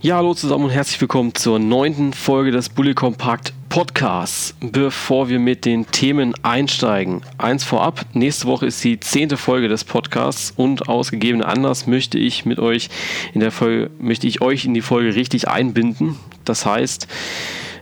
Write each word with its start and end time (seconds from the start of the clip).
Ja, 0.00 0.18
hallo 0.18 0.32
zusammen 0.32 0.66
und 0.66 0.70
herzlich 0.70 1.00
willkommen 1.00 1.34
zur 1.34 1.58
neunten 1.58 2.12
Folge 2.12 2.52
des 2.52 2.68
Bully 2.68 2.94
Compact 2.94 3.52
Podcasts. 3.68 4.54
Bevor 4.60 5.28
wir 5.28 5.40
mit 5.40 5.64
den 5.64 5.90
Themen 5.90 6.34
einsteigen, 6.44 7.22
eins 7.36 7.64
vorab, 7.64 8.06
nächste 8.12 8.46
Woche 8.46 8.66
ist 8.66 8.84
die 8.84 9.00
zehnte 9.00 9.36
Folge 9.36 9.66
des 9.66 9.82
Podcasts 9.82 10.52
und 10.56 10.88
aus 10.88 11.10
gegebenen 11.10 11.44
Anlass 11.44 11.88
möchte 11.88 12.16
ich 12.16 12.44
mit 12.44 12.60
euch 12.60 12.90
in 13.34 13.40
der 13.40 13.50
Folge, 13.50 13.90
möchte 13.98 14.28
ich 14.28 14.40
euch 14.40 14.64
in 14.64 14.72
die 14.72 14.82
Folge 14.82 15.16
richtig 15.16 15.48
einbinden. 15.48 16.14
Das 16.44 16.64
heißt, 16.64 17.08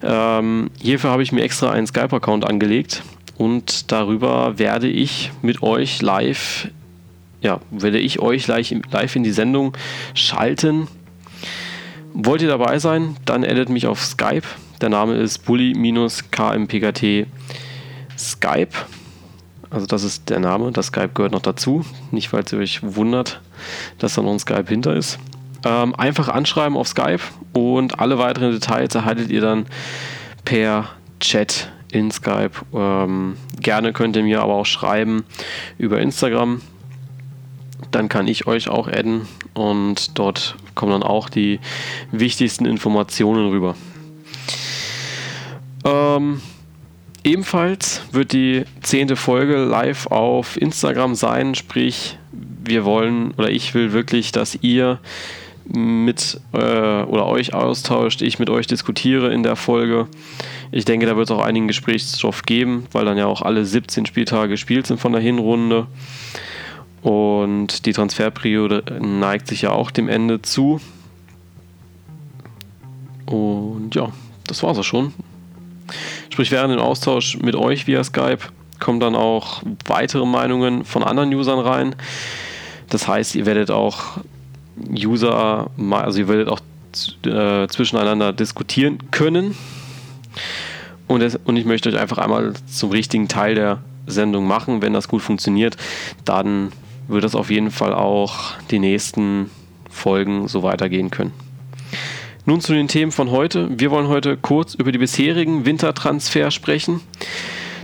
ähm, 0.02 0.70
hierfür 0.80 1.10
habe 1.10 1.22
ich 1.22 1.32
mir 1.32 1.42
extra 1.42 1.70
einen 1.70 1.86
Skype-Account 1.86 2.46
angelegt 2.46 3.02
und 3.36 3.92
darüber 3.92 4.58
werde 4.58 4.88
ich 4.88 5.32
mit 5.42 5.62
euch 5.62 6.00
live, 6.00 6.68
ja, 7.42 7.60
werde 7.70 7.98
ich 7.98 8.20
euch 8.20 8.46
live 8.46 9.16
in 9.16 9.22
die 9.22 9.32
Sendung 9.32 9.76
schalten 10.14 10.88
Wollt 12.18 12.40
ihr 12.40 12.48
dabei 12.48 12.78
sein? 12.78 13.14
Dann 13.26 13.44
addet 13.44 13.68
mich 13.68 13.86
auf 13.86 14.02
Skype. 14.02 14.46
Der 14.80 14.88
Name 14.88 15.16
ist 15.16 15.44
bully-kmpkt 15.44 17.26
Skype. 18.18 18.70
Also 19.68 19.86
das 19.86 20.02
ist 20.02 20.30
der 20.30 20.38
Name. 20.38 20.72
Das 20.72 20.86
Skype 20.86 21.10
gehört 21.12 21.32
noch 21.32 21.42
dazu. 21.42 21.84
Nicht, 22.12 22.30
falls 22.30 22.54
ihr 22.54 22.58
euch 22.58 22.80
wundert, 22.82 23.42
dass 23.98 24.14
da 24.14 24.22
noch 24.22 24.32
ein 24.32 24.38
Skype 24.38 24.64
hinter 24.66 24.94
ist. 24.96 25.18
Ähm, 25.66 25.94
einfach 25.94 26.28
anschreiben 26.28 26.78
auf 26.78 26.88
Skype 26.88 27.20
und 27.52 28.00
alle 28.00 28.18
weiteren 28.18 28.52
Details 28.52 28.94
erhaltet 28.94 29.28
ihr 29.30 29.42
dann 29.42 29.66
per 30.46 30.88
Chat 31.20 31.70
in 31.92 32.10
Skype. 32.10 32.52
Ähm, 32.72 33.36
gerne 33.60 33.92
könnt 33.92 34.16
ihr 34.16 34.22
mir 34.22 34.40
aber 34.40 34.54
auch 34.54 34.66
schreiben 34.66 35.26
über 35.76 36.00
Instagram 36.00 36.62
dann 37.90 38.08
kann 38.08 38.28
ich 38.28 38.46
euch 38.46 38.68
auch 38.68 38.88
adden 38.88 39.28
und 39.54 40.18
dort 40.18 40.56
kommen 40.74 40.92
dann 40.92 41.02
auch 41.02 41.28
die 41.28 41.60
wichtigsten 42.10 42.66
Informationen 42.66 43.50
rüber. 43.50 43.74
Ähm, 45.84 46.40
ebenfalls 47.24 48.02
wird 48.12 48.32
die 48.32 48.64
zehnte 48.82 49.16
Folge 49.16 49.56
live 49.64 50.06
auf 50.08 50.60
Instagram 50.60 51.14
sein, 51.14 51.54
sprich 51.54 52.18
wir 52.32 52.84
wollen 52.84 53.32
oder 53.32 53.50
ich 53.50 53.74
will 53.74 53.92
wirklich, 53.92 54.32
dass 54.32 54.58
ihr 54.62 54.98
mit 55.68 56.40
äh, 56.52 56.58
oder 56.58 57.26
euch 57.26 57.54
austauscht, 57.54 58.22
ich 58.22 58.38
mit 58.38 58.50
euch 58.50 58.66
diskutiere 58.66 59.32
in 59.32 59.42
der 59.42 59.56
Folge. 59.56 60.06
Ich 60.70 60.84
denke, 60.84 61.06
da 61.06 61.16
wird 61.16 61.28
es 61.28 61.36
auch 61.36 61.44
einigen 61.44 61.66
Gesprächsstoff 61.66 62.42
geben, 62.42 62.86
weil 62.92 63.04
dann 63.04 63.18
ja 63.18 63.26
auch 63.26 63.42
alle 63.42 63.64
17 63.64 64.06
Spieltage 64.06 64.50
gespielt 64.50 64.86
sind 64.86 65.00
von 65.00 65.12
der 65.12 65.20
Hinrunde. 65.20 65.86
Und 67.06 67.86
die 67.86 67.92
Transferperiode 67.92 68.82
neigt 69.00 69.46
sich 69.46 69.62
ja 69.62 69.70
auch 69.70 69.92
dem 69.92 70.08
Ende 70.08 70.42
zu. 70.42 70.80
Und 73.26 73.94
ja, 73.94 74.10
das 74.48 74.64
war 74.64 74.72
es 74.72 74.78
auch 74.78 74.82
schon. 74.82 75.14
Sprich, 76.30 76.50
während 76.50 76.72
dem 76.72 76.80
Austausch 76.80 77.38
mit 77.38 77.54
euch 77.54 77.86
via 77.86 78.02
Skype 78.02 78.40
kommen 78.80 78.98
dann 78.98 79.14
auch 79.14 79.62
weitere 79.84 80.26
Meinungen 80.26 80.84
von 80.84 81.04
anderen 81.04 81.32
Usern 81.32 81.60
rein. 81.60 81.94
Das 82.88 83.06
heißt, 83.06 83.36
ihr 83.36 83.46
werdet 83.46 83.70
auch 83.70 84.18
User, 84.92 85.70
also 85.92 86.18
ihr 86.18 86.26
werdet 86.26 86.48
auch 86.48 86.58
äh, 87.24 87.68
zwischeneinander 87.68 88.32
diskutieren 88.32 88.98
können. 89.12 89.56
Und, 91.06 91.22
es, 91.22 91.36
und 91.36 91.56
ich 91.56 91.66
möchte 91.66 91.88
euch 91.88 91.98
einfach 91.98 92.18
einmal 92.18 92.54
zum 92.66 92.90
richtigen 92.90 93.28
Teil 93.28 93.54
der 93.54 93.78
Sendung 94.08 94.48
machen. 94.48 94.82
Wenn 94.82 94.92
das 94.92 95.06
gut 95.06 95.22
funktioniert, 95.22 95.76
dann 96.24 96.72
wird 97.08 97.24
das 97.24 97.34
auf 97.34 97.50
jeden 97.50 97.70
Fall 97.70 97.92
auch 97.92 98.54
die 98.70 98.78
nächsten 98.78 99.50
Folgen 99.90 100.48
so 100.48 100.62
weitergehen 100.62 101.10
können. 101.10 101.32
Nun 102.44 102.60
zu 102.60 102.72
den 102.72 102.86
Themen 102.86 103.10
von 103.10 103.30
heute. 103.30 103.68
Wir 103.76 103.90
wollen 103.90 104.08
heute 104.08 104.36
kurz 104.36 104.74
über 104.74 104.92
die 104.92 104.98
bisherigen 104.98 105.66
Wintertransfer 105.66 106.50
sprechen. 106.50 107.00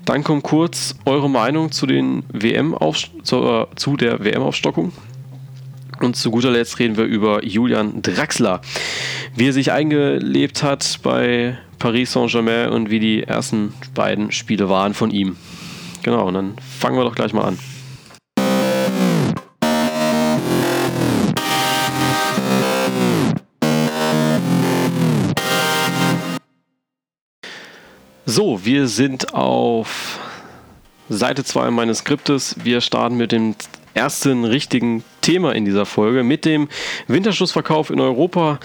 Dann 0.04 0.22
kommt 0.24 0.44
kurz 0.44 0.94
eure 1.04 1.30
Meinung 1.30 1.72
zu, 1.72 1.86
den 1.86 2.24
WM 2.32 2.76
zu, 3.22 3.44
äh, 3.44 3.66
zu 3.74 3.96
der 3.96 4.24
WM-Aufstockung. 4.24 4.92
Und 6.00 6.16
zu 6.16 6.30
guter 6.30 6.50
Letzt 6.50 6.78
reden 6.78 6.96
wir 6.96 7.04
über 7.04 7.44
Julian 7.44 8.02
Draxler, 8.02 8.60
wie 9.36 9.48
er 9.48 9.52
sich 9.52 9.70
eingelebt 9.70 10.62
hat 10.62 11.00
bei 11.02 11.58
Paris 11.78 12.12
Saint-Germain 12.12 12.70
und 12.70 12.90
wie 12.90 13.00
die 13.00 13.22
ersten 13.22 13.72
beiden 13.94 14.32
Spiele 14.32 14.68
waren 14.68 14.94
von 14.94 15.10
ihm. 15.10 15.36
Genau, 16.02 16.26
und 16.26 16.34
dann 16.34 16.54
fangen 16.58 16.96
wir 16.96 17.04
doch 17.04 17.14
gleich 17.14 17.32
mal 17.32 17.44
an. 17.44 17.58
So, 28.34 28.64
wir 28.64 28.88
sind 28.88 29.34
auf 29.34 30.18
Seite 31.10 31.44
2 31.44 31.70
meines 31.70 31.98
Skriptes. 31.98 32.56
Wir 32.64 32.80
starten 32.80 33.18
mit 33.18 33.30
dem 33.30 33.54
ersten 33.92 34.46
richtigen 34.46 35.04
Thema 35.20 35.54
in 35.54 35.66
dieser 35.66 35.84
Folge, 35.84 36.22
mit 36.22 36.46
dem 36.46 36.70
Winterschlussverkauf 37.08 37.90
in 37.90 38.00
Europa. 38.00 38.58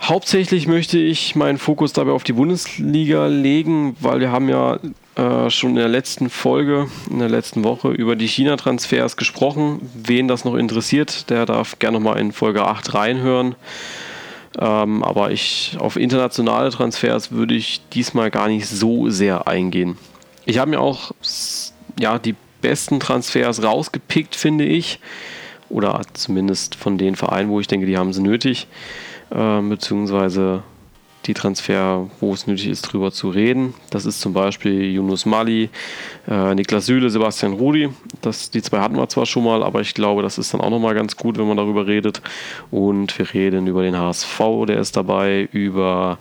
Hauptsächlich 0.00 0.66
möchte 0.66 0.98
ich 0.98 1.36
meinen 1.36 1.56
Fokus 1.56 1.92
dabei 1.92 2.10
auf 2.10 2.24
die 2.24 2.32
Bundesliga 2.32 3.28
legen, 3.28 3.96
weil 4.00 4.18
wir 4.18 4.32
haben 4.32 4.48
ja 4.48 4.80
äh, 5.14 5.48
schon 5.48 5.70
in 5.70 5.76
der 5.76 5.86
letzten 5.86 6.28
Folge, 6.28 6.88
in 7.08 7.20
der 7.20 7.28
letzten 7.28 7.62
Woche 7.62 7.92
über 7.92 8.16
die 8.16 8.26
China-Transfers 8.26 9.16
gesprochen. 9.16 9.88
Wen 9.94 10.26
das 10.26 10.44
noch 10.44 10.56
interessiert, 10.56 11.30
der 11.30 11.46
darf 11.46 11.78
gerne 11.78 12.00
mal 12.00 12.18
in 12.18 12.32
Folge 12.32 12.64
8 12.64 12.92
reinhören. 12.92 13.54
Ähm, 14.58 15.02
aber 15.02 15.30
ich 15.30 15.76
auf 15.78 15.96
internationale 15.96 16.70
Transfers 16.70 17.32
würde 17.32 17.54
ich 17.54 17.80
diesmal 17.90 18.30
gar 18.30 18.48
nicht 18.48 18.66
so 18.66 19.08
sehr 19.08 19.46
eingehen. 19.46 19.96
Ich 20.44 20.58
habe 20.58 20.70
mir 20.70 20.80
auch 20.80 21.12
ja, 21.98 22.18
die 22.18 22.34
besten 22.60 23.00
Transfers 23.00 23.62
rausgepickt, 23.62 24.34
finde 24.34 24.64
ich. 24.64 24.98
Oder 25.68 26.02
zumindest 26.12 26.74
von 26.74 26.98
den 26.98 27.16
Vereinen, 27.16 27.48
wo 27.48 27.60
ich 27.60 27.66
denke, 27.66 27.86
die 27.86 27.96
haben 27.96 28.12
sie 28.12 28.22
nötig. 28.22 28.66
Äh, 29.30 29.60
beziehungsweise 29.62 30.62
die 31.26 31.34
Transfer, 31.34 32.08
wo 32.20 32.34
es 32.34 32.46
nötig 32.46 32.68
ist, 32.68 32.82
drüber 32.82 33.12
zu 33.12 33.30
reden. 33.30 33.74
Das 33.90 34.06
ist 34.06 34.20
zum 34.20 34.32
Beispiel 34.32 34.92
Yunus 34.92 35.24
Mali, 35.24 35.70
äh, 36.28 36.54
Niklas 36.54 36.86
Süle, 36.86 37.10
Sebastian 37.10 37.52
Rudi. 37.52 37.90
Das, 38.20 38.50
die 38.50 38.62
zwei 38.62 38.80
hatten 38.80 38.96
wir 38.96 39.08
zwar 39.08 39.26
schon 39.26 39.44
mal, 39.44 39.62
aber 39.62 39.80
ich 39.80 39.94
glaube, 39.94 40.22
das 40.22 40.38
ist 40.38 40.52
dann 40.52 40.60
auch 40.60 40.70
nochmal 40.70 40.94
ganz 40.94 41.16
gut, 41.16 41.38
wenn 41.38 41.46
man 41.46 41.56
darüber 41.56 41.86
redet. 41.86 42.22
Und 42.70 43.16
wir 43.18 43.32
reden 43.32 43.66
über 43.66 43.82
den 43.82 43.96
HSV, 43.96 44.40
der 44.66 44.80
ist 44.80 44.96
dabei, 44.96 45.48
über 45.52 46.18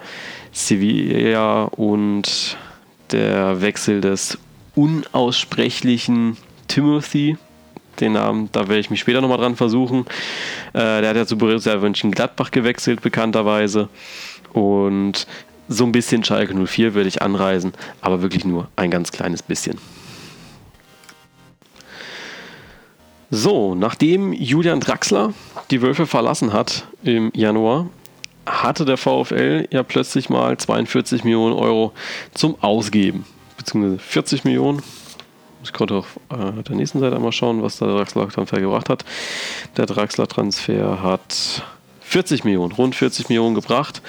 Sevilla 0.52 1.64
und 1.64 2.58
der 3.12 3.62
Wechsel 3.62 4.02
des 4.02 4.38
unaussprechlichen 4.76 6.38
Timothy. 6.68 7.38
Den 8.00 8.14
Namen, 8.14 8.50
da 8.52 8.62
werde 8.62 8.80
ich 8.80 8.90
mich 8.90 9.02
später 9.02 9.22
nochmal 9.22 9.38
dran 9.38 9.56
versuchen. 9.56 10.06
Äh, 10.74 11.02
der 11.02 11.10
hat 11.10 11.18
ja 11.18 11.26
zu 11.26 11.38
Borussia 11.38 11.76
Mönchengladbach 11.78 12.52
gewechselt, 12.52 13.02
bekannterweise. 13.02 13.90
Und 14.54 15.28
so 15.68 15.86
ein 15.86 15.92
bisschen 15.92 16.24
Schalke 16.24 16.54
04 16.54 16.94
würde 16.94 17.08
ich 17.08 17.22
anreisen, 17.22 17.74
aber 18.02 18.22
wirklich 18.22 18.46
nur 18.46 18.68
ein 18.76 18.92
ganz 18.92 19.12
kleines 19.12 19.42
bisschen. 19.42 19.78
So, 23.30 23.76
nachdem 23.76 24.34
Julian 24.34 24.82
Draxler 24.82 25.34
die 25.72 25.82
Wölfe 25.82 26.06
verlassen 26.06 26.52
hat 26.52 26.86
im 27.04 27.32
Januar, 27.34 27.88
hatte 28.46 28.84
der 28.84 28.98
VfL 28.98 29.70
ja 29.72 29.84
plötzlich 29.84 30.30
mal 30.30 30.58
42 30.58 31.24
Millionen 31.24 31.56
Euro 31.56 31.94
zum 32.34 32.62
Ausgeben. 32.62 33.26
Beziehungsweise 33.56 34.00
40 34.00 34.44
Millionen. 34.44 34.82
Ich 35.64 35.72
konnte 35.72 35.96
auf 35.96 36.20
äh, 36.30 36.62
der 36.64 36.76
nächsten 36.76 37.00
Seite 37.00 37.16
einmal 37.16 37.32
schauen, 37.32 37.62
was 37.62 37.78
der 37.78 37.88
Draxler-Transfer 37.88 38.60
gebracht 38.60 38.90
hat. 38.90 39.06
Der 39.78 39.86
Draxler-Transfer 39.86 41.02
hat 41.02 41.64
40 42.12 42.44
Millionen, 42.44 42.74
rund 42.74 42.94
40 42.94 43.30
Millionen 43.30 43.56
gebracht. 43.56 44.02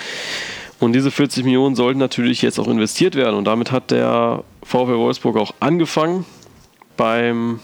Und 0.81 0.93
diese 0.93 1.13
40 1.13 1.45
Millionen 1.45 1.77
sollten 1.77 2.01
natürlich 2.01 2.43
jetzt 2.43 2.59
auch 2.59 2.67
investiert 2.67 3.15
werden. 3.15 3.37
Und 3.37 3.45
damit 3.45 3.71
hat 3.71 3.93
der 3.93 4.43
VfL 4.65 4.97
Wolfsburg 4.97 5.37
auch 5.37 5.55
angefangen 5.61 6.25
beim 6.97 7.61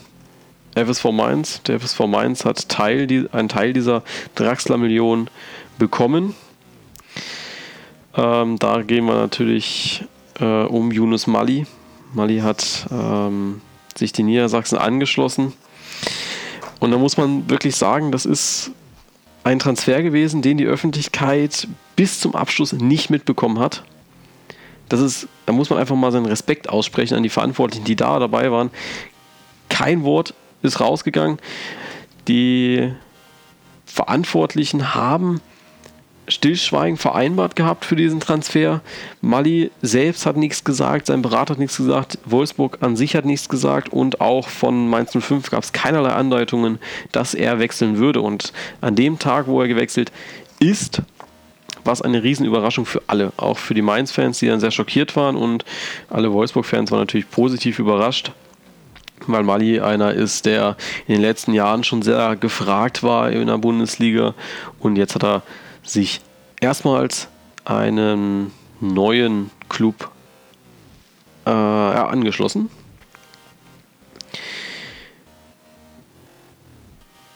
FSV 0.77 1.07
Mainz. 1.07 1.61
Der 1.65 1.81
FSV 1.81 2.07
Mainz 2.07 2.45
hat 2.45 2.69
Teil, 2.69 3.29
einen 3.33 3.49
Teil 3.49 3.73
dieser 3.73 4.05
Draxler-Millionen 4.37 5.29
bekommen. 5.79 6.37
Ähm, 8.17 8.61
da 8.61 8.83
gehen 8.83 9.07
wir 9.07 9.15
natürlich 9.15 10.05
äh, 10.39 10.45
um 10.45 10.93
Yunus 10.93 11.27
Mali. 11.27 11.67
Mali 12.15 12.39
hat 12.39 12.87
ähm, 12.93 13.61
sich 13.97 14.13
die 14.13 14.23
Niedersachsen 14.23 14.79
angeschlossen. 14.79 15.53
Und 16.79 16.93
da 16.93 16.99
muss 16.99 17.17
man 17.17 17.51
wirklich 17.51 17.75
sagen, 17.75 18.13
das 18.13 18.25
ist 18.25 18.71
ein 19.49 19.59
Transfer 19.59 20.03
gewesen, 20.03 20.43
den 20.43 20.59
die 20.59 20.67
Öffentlichkeit 20.67 21.67
bis 21.97 22.21
zum 22.21 22.35
Abschluss 22.35 22.75
nicht 22.75 23.09
mitbekommen 23.09 23.59
hat. 23.59 23.83
Das 24.91 25.01
ist, 25.01 25.27
da 25.47 25.53
muss 25.53 25.71
man 25.71 25.79
einfach 25.79 25.97
mal 25.97 26.13
seinen 26.13 26.27
Respekt 26.27 26.69
aussprechen 26.69 27.17
an 27.17 27.23
die 27.23 27.31
Verantwortlichen, 27.31 27.85
die 27.85 27.97
da 27.97 28.19
dabei 28.19 28.53
waren. 28.53 28.71
Kein 29.71 30.05
Wort 30.05 30.35
ist 30.61 30.81
rausgegangen. 30.81 31.39
Die 32.27 32.93
Verantwortlichen 33.87 34.95
haben 34.95 35.41
Stillschweigen 36.29 36.97
vereinbart 36.97 37.57
gehabt 37.57 37.85
für 37.85 37.97
diesen 37.97 38.21
Transfer. 38.21 38.81
Mali 39.21 39.71
selbst 39.83 40.27
hat 40.27 40.37
nichts 40.37 40.65
gesagt, 40.65 41.07
sein 41.07 41.23
Berater 41.23 41.53
hat 41.53 41.59
nichts 41.59 41.77
gesagt, 41.77 42.19
Wolfsburg 42.25 42.79
an 42.81 42.97
sich 42.97 43.17
hat 43.17 43.25
nichts 43.25 43.49
gesagt 43.49 43.93
und 43.93 44.21
auch 44.21 44.49
von 44.49 44.89
Mainz 44.89 45.13
05 45.13 45.51
gab 45.51 45.63
es 45.63 45.73
keinerlei 45.73 46.11
Andeutungen, 46.11 46.79
dass 47.13 47.35
er 47.35 47.59
wechseln 47.59 47.99
würde. 47.99 48.21
Und 48.21 48.53
an 48.81 48.95
dem 48.95 49.19
Tag, 49.19 49.47
wo 49.47 49.61
er 49.61 49.69
gewechselt 49.69 50.13
ist, 50.61 51.03
war 51.85 51.93
es 51.93 52.03
eine 52.03 52.23
Riesenüberraschung 52.23 52.87
für 52.87 53.03
alle, 53.07 53.33
auch 53.37 53.59
für 53.59 53.75
die 53.75 53.83
Mainz-Fans, 53.83 54.39
die 54.39 54.47
dann 54.47 54.61
sehr 54.61 54.71
schockiert 54.71 55.17
waren 55.17 55.37
und 55.37 55.65
alle 56.11 56.33
Wolfsburg-Fans 56.33 56.91
waren 56.91 57.01
natürlich 57.01 57.31
positiv 57.31 57.79
überrascht 57.79 58.33
weil 59.27 59.43
Mali 59.43 59.81
einer 59.81 60.13
ist, 60.13 60.47
der 60.47 60.77
in 61.07 61.15
den 61.15 61.23
letzten 61.23 61.53
Jahren 61.53 61.85
schon 61.85 62.03
sehr 62.03 62.37
gefragt 62.37 63.03
war 63.03 63.31
in 63.31 63.47
der 63.47 63.59
Bundesliga 63.59 64.35
und 64.79 64.97
jetzt 64.97 65.15
hat 65.17 65.25
er 65.25 65.43
sich 65.91 66.21
erstmals 66.61 67.29
einen 67.65 68.53
neuen 68.81 69.51
Club 69.69 70.11
äh, 71.45 71.51
angeschlossen. 71.51 72.71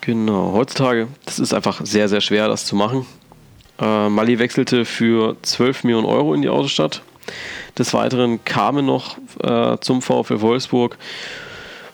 Genau, 0.01 0.53
heutzutage, 0.53 1.07
das 1.25 1.39
ist 1.39 1.55
einfach 1.55 1.81
sehr, 1.85 2.09
sehr 2.09 2.21
schwer, 2.21 2.49
das 2.49 2.67
zu 2.67 2.75
machen. 2.75 3.07
Äh, 3.79 4.09
Mali 4.09 4.39
wechselte 4.39 4.85
für 4.85 5.37
12 5.43 5.85
Millionen 5.85 6.07
Euro 6.07 6.35
in 6.35 6.43
die 6.43 6.49
Autostadt. 6.49 7.03
Des 7.79 7.95
Weiteren 7.95 8.45
kamen 8.45 8.85
noch 8.85 9.17
äh, 9.43 9.79
zum 9.81 10.03
VfL 10.03 10.41
Wolfsburg 10.41 10.99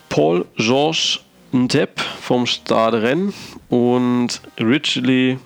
Paul 0.09 0.47
Georges 0.57 1.21
Ntep 1.55 2.01
vom 2.01 2.47
Stade 2.47 3.03
Rennes 3.03 3.35
und 3.69 4.41
Ridgely 4.59 5.39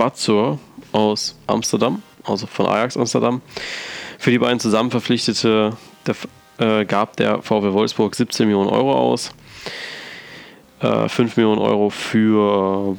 Batzor 0.00 0.58
aus 0.92 1.36
Amsterdam, 1.46 2.02
also 2.24 2.46
von 2.46 2.64
Ajax 2.64 2.96
Amsterdam. 2.96 3.42
Für 4.18 4.30
die 4.30 4.38
beiden 4.38 4.58
zusammen 4.58 4.90
verpflichtete 4.90 5.76
der, 6.06 6.16
äh, 6.56 6.86
gab 6.86 7.18
der 7.18 7.42
VW 7.42 7.74
Wolfsburg 7.74 8.14
17 8.14 8.46
Millionen 8.46 8.70
Euro 8.70 8.94
aus. 8.94 9.34
Äh, 10.80 11.06
5 11.06 11.36
Millionen 11.36 11.60
Euro 11.60 11.90
für 11.90 12.96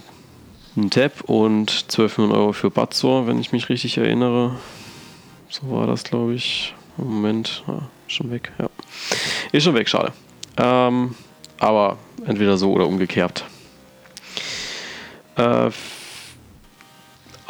Ntep 0.75 1.21
und 1.21 1.91
12 1.91 2.19
Millionen 2.19 2.37
Euro 2.39 2.53
für 2.53 2.69
Batzor, 2.69 3.25
wenn 3.25 3.39
ich 3.39 3.51
mich 3.51 3.69
richtig 3.69 3.97
erinnere. 3.97 4.57
So 5.49 5.71
war 5.71 5.87
das, 5.87 6.03
glaube 6.03 6.35
ich. 6.35 6.75
Moment, 6.97 7.63
ah, 7.65 7.87
schon 8.05 8.29
weg, 8.29 8.51
ja. 8.59 8.69
Ist 9.51 9.63
schon 9.63 9.73
weg, 9.73 9.89
schade. 9.89 10.13
Ähm, 10.55 11.15
aber 11.57 11.97
entweder 12.27 12.57
so 12.57 12.71
oder 12.71 12.85
umgekehrt. 12.85 13.43
Äh, 15.35 15.71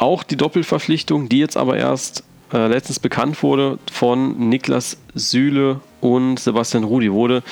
auch 0.02 0.24
die 0.24 0.36
Doppelverpflichtung, 0.36 1.28
die 1.28 1.38
jetzt 1.38 1.56
aber 1.56 1.76
erst 1.76 2.24
äh, 2.52 2.66
letztens 2.66 2.98
bekannt 2.98 3.40
wurde 3.42 3.78
von 3.90 4.48
Niklas 4.48 4.98
Süle 5.14 5.80
und 6.00 6.40
Sebastian 6.40 6.82
Rudi, 6.82 7.12
wurde 7.12 7.44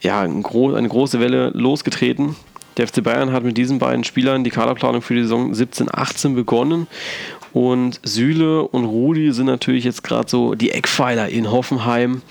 ja 0.00 0.20
ein 0.20 0.42
gro 0.44 0.72
eine 0.74 0.88
große 0.88 1.18
Welle 1.18 1.50
losgetreten. 1.50 2.36
Der 2.76 2.86
FC 2.86 3.02
Bayern 3.02 3.32
hat 3.32 3.42
mit 3.42 3.56
diesen 3.56 3.80
beiden 3.80 4.04
Spielern 4.04 4.44
die 4.44 4.50
Kaderplanung 4.50 5.02
für 5.02 5.14
die 5.14 5.22
Saison 5.22 5.52
17-18 5.52 6.34
begonnen. 6.34 6.86
Und 7.52 8.00
Süle 8.04 8.62
und 8.62 8.84
Rudi 8.84 9.32
sind 9.32 9.46
natürlich 9.46 9.84
jetzt 9.84 10.02
gerade 10.02 10.28
so 10.28 10.54
die 10.54 10.70
Eckpfeiler 10.70 11.28
in 11.28 11.50
Hoffenheim. 11.50 12.22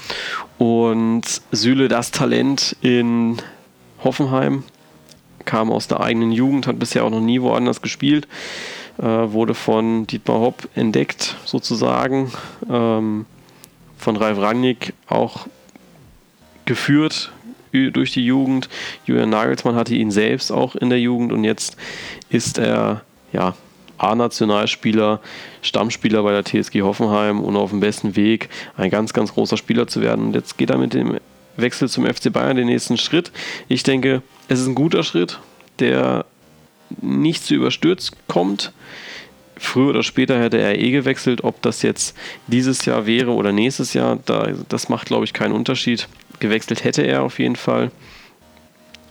Und 0.58 1.24
Süle 1.52 1.90
das 1.90 2.12
Talent 2.12 2.76
in 2.82 3.38
Hoffenheim, 4.04 4.64
kam 5.46 5.72
aus 5.72 5.88
der 5.88 6.00
eigenen 6.00 6.32
Jugend, 6.32 6.68
hat 6.68 6.80
bisher 6.80 7.04
auch 7.04 7.10
noch 7.10 7.22
nie 7.22 7.42
woanders 7.42 7.82
gespielt 7.82 8.28
äh, 8.98 9.04
wurde 9.04 9.54
von 9.54 10.08
Dietmar 10.08 10.40
Hopp 10.40 10.70
entdeckt, 10.76 11.36
sozusagen. 11.46 12.32
Ähm, 12.70 13.26
von 13.98 14.18
Ralf 14.18 14.38
Rangnick 14.38 14.94
auch 15.08 15.48
geführt 16.66 17.32
durch 17.72 18.12
die 18.12 18.26
Jugend. 18.26 18.70
Julian 19.06 19.30
Nagelsmann 19.30 19.76
hatte 19.76 19.96
ihn 19.96 20.12
selbst 20.12 20.52
auch 20.52 20.76
in 20.76 20.90
der 20.90 21.00
Jugend 21.00 21.32
und 21.32 21.44
jetzt 21.44 21.78
ist 22.30 22.60
er 22.60 23.02
ja, 23.32 23.56
A-Nationalspieler, 23.98 25.20
Stammspieler 25.62 26.24
bei 26.24 26.32
der 26.32 26.44
TSG 26.44 26.82
Hoffenheim 26.82 27.40
und 27.42 27.56
auf 27.56 27.72
dem 27.72 27.80
besten 27.80 28.16
Weg, 28.16 28.50
ein 28.78 28.90
ganz, 28.90 29.14
ganz 29.14 29.34
großer 29.34 29.58
Spieler 29.58 29.88
zu 29.88 30.02
werden. 30.02 30.28
Und 30.28 30.36
jetzt 30.36 30.58
geht 30.58 30.70
er 30.70 30.78
mit 30.78 30.94
dem 30.94 31.20
Wechsel 31.58 31.90
zum 31.90 32.06
FC 32.06 32.32
Bayern 32.32 32.58
den 32.58 32.68
nächsten 32.68 32.98
Schritt. 32.98 33.32
Ich 33.70 33.84
denke, 33.84 34.22
es 34.50 34.60
ist 34.60 34.68
ein 34.68 34.76
guter 34.76 35.04
Schritt, 35.04 35.40
der 35.80 36.26
nicht 37.02 37.44
zu 37.44 37.56
überstürzt 37.56 38.14
kommt. 38.28 38.72
Früher 39.56 39.90
oder 39.90 40.04
später 40.04 40.40
hätte 40.40 40.58
er 40.58 40.80
eh 40.80 40.92
gewechselt, 40.92 41.44
ob 41.44 41.62
das 41.62 41.82
jetzt 41.84 42.18
dieses 42.48 42.86
Jahr 42.86 43.06
wäre 43.06 43.32
oder 43.32 43.52
nächstes 43.52 43.94
Jahr, 43.94 44.20
da, 44.26 44.52
das 44.68 44.90
macht, 44.90 45.08
glaube 45.08 45.26
ich, 45.26 45.34
keinen 45.34 45.54
Unterschied. 45.54 46.08
Gewechselt 46.40 46.84
hätte 46.84 47.04
er 47.04 47.24
auf 47.24 47.40
jeden 47.40 47.56
Fall. 47.56 47.92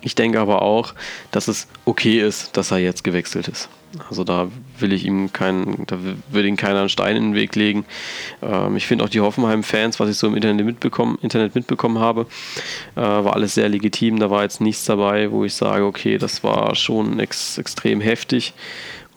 Ich 0.03 0.15
denke 0.15 0.41
aber 0.41 0.63
auch, 0.63 0.95
dass 1.31 1.49
es 1.49 1.69
okay 1.85 2.21
ist, 2.21 2.57
dass 2.57 2.73
er 2.73 2.79
jetzt 2.79 3.05
gewechselt 3.05 3.49
ist. 3.49 3.69
Also 4.09 4.25
da 4.25 4.49
will 4.83 4.93
ich 4.93 5.05
ihm 5.07 5.33
keinen, 5.33 5.87
da 5.87 5.97
will 6.31 6.45
ihm 6.45 6.57
keiner 6.57 6.81
einen 6.81 6.89
Stein 6.89 7.17
in 7.17 7.23
den 7.23 7.35
Weg 7.35 7.57
legen. 7.57 7.85
Ähm, 8.43 8.77
ich 8.77 8.87
finde 8.87 9.05
auch 9.05 9.09
die 9.09 9.21
Hoffenheim-Fans, 9.21 9.99
was 10.01 10.11
ich 10.11 10.17
so 10.17 10.27
im 10.27 10.35
Internet 10.35 10.67
mitbekommen, 10.67 11.19
Internet 11.23 11.55
mitbekommen 11.55 11.99
habe, 11.99 12.27
äh, 12.97 13.01
war 13.01 13.35
alles 13.35 13.55
sehr 13.55 13.69
legitim. 13.69 14.19
Da 14.19 14.31
war 14.31 14.43
jetzt 14.43 14.61
nichts 14.61 14.85
dabei, 14.85 15.31
wo 15.31 15.45
ich 15.45 15.55
sage, 15.55 15.85
okay, 15.85 16.19
das 16.19 16.45
war 16.45 16.75
schon 16.75 17.19
ex 17.19 17.59
extrem 17.59 18.01
heftig, 18.01 18.53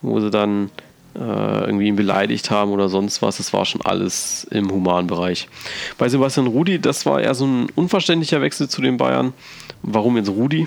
wo 0.00 0.20
sie 0.20 0.30
dann 0.30 0.70
äh, 1.14 1.64
irgendwie 1.64 1.88
ihn 1.88 1.96
beleidigt 1.96 2.50
haben 2.50 2.70
oder 2.70 2.88
sonst 2.88 3.22
was. 3.22 3.38
Das 3.38 3.52
war 3.52 3.64
schon 3.64 3.82
alles 3.82 4.46
im 4.50 4.70
humanen 4.70 5.06
Bereich. 5.06 5.48
Bei 5.98 6.08
Sebastian 6.08 6.46
Rudi, 6.46 6.78
das 6.78 7.06
war 7.06 7.20
eher 7.20 7.34
so 7.34 7.46
ein 7.46 7.68
unverständlicher 7.74 8.40
Wechsel 8.40 8.68
zu 8.68 8.82
den 8.82 8.96
Bayern. 8.96 9.32
Warum 9.82 10.16
jetzt 10.16 10.28
Rudi? 10.28 10.66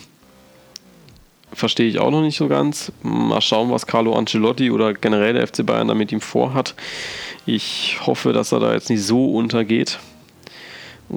Verstehe 1.60 1.88
ich 1.88 2.00
auch 2.00 2.10
noch 2.10 2.22
nicht 2.22 2.38
so 2.38 2.48
ganz. 2.48 2.92
Mal 3.04 3.42
schauen, 3.42 3.70
was 3.70 3.86
Carlo 3.86 4.16
Ancelotti 4.16 4.72
oder 4.72 4.94
generell 4.94 5.34
der 5.34 5.48
FC 5.48 5.66
Bayern 5.66 5.88
da 5.88 5.94
mit 5.94 6.12
ihm 6.12 6.22
vorhat. 6.22 6.74
Ich 7.46 8.00
hoffe, 8.06 8.34
dass 8.34 8.52
er 8.52 8.60
da 8.60 8.74
jetzt 8.74 8.90
nicht 8.90 9.04
so 9.04 9.34
untergeht. 9.34 10.00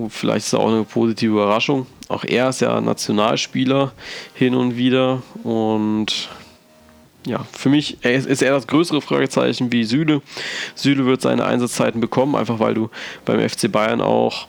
Vielleicht 0.08 0.46
ist 0.46 0.52
er 0.52 0.61
auch 0.61 0.68
eine 0.68 0.84
positive 0.84 1.32
Überraschung. 1.32 1.87
Auch 2.08 2.25
er 2.25 2.49
ist 2.49 2.61
ja 2.61 2.80
Nationalspieler 2.80 3.92
hin 4.34 4.54
und 4.54 4.76
wieder. 4.76 5.22
Und 5.44 6.28
ja, 7.26 7.46
für 7.52 7.68
mich 7.68 8.02
ist 8.04 8.42
er 8.42 8.52
das 8.52 8.66
größere 8.66 9.00
Fragezeichen 9.00 9.70
wie 9.70 9.84
Süle. 9.84 10.22
Süle 10.75 11.06
wird 11.06 11.22
seine 11.22 11.44
Einsatzzeiten 11.44 12.00
bekommen, 12.00 12.34
einfach 12.34 12.58
weil 12.58 12.75
du 12.75 12.90
beim 13.25 13.46
FC 13.46 13.70
Bayern 13.70 14.00
auch 14.00 14.49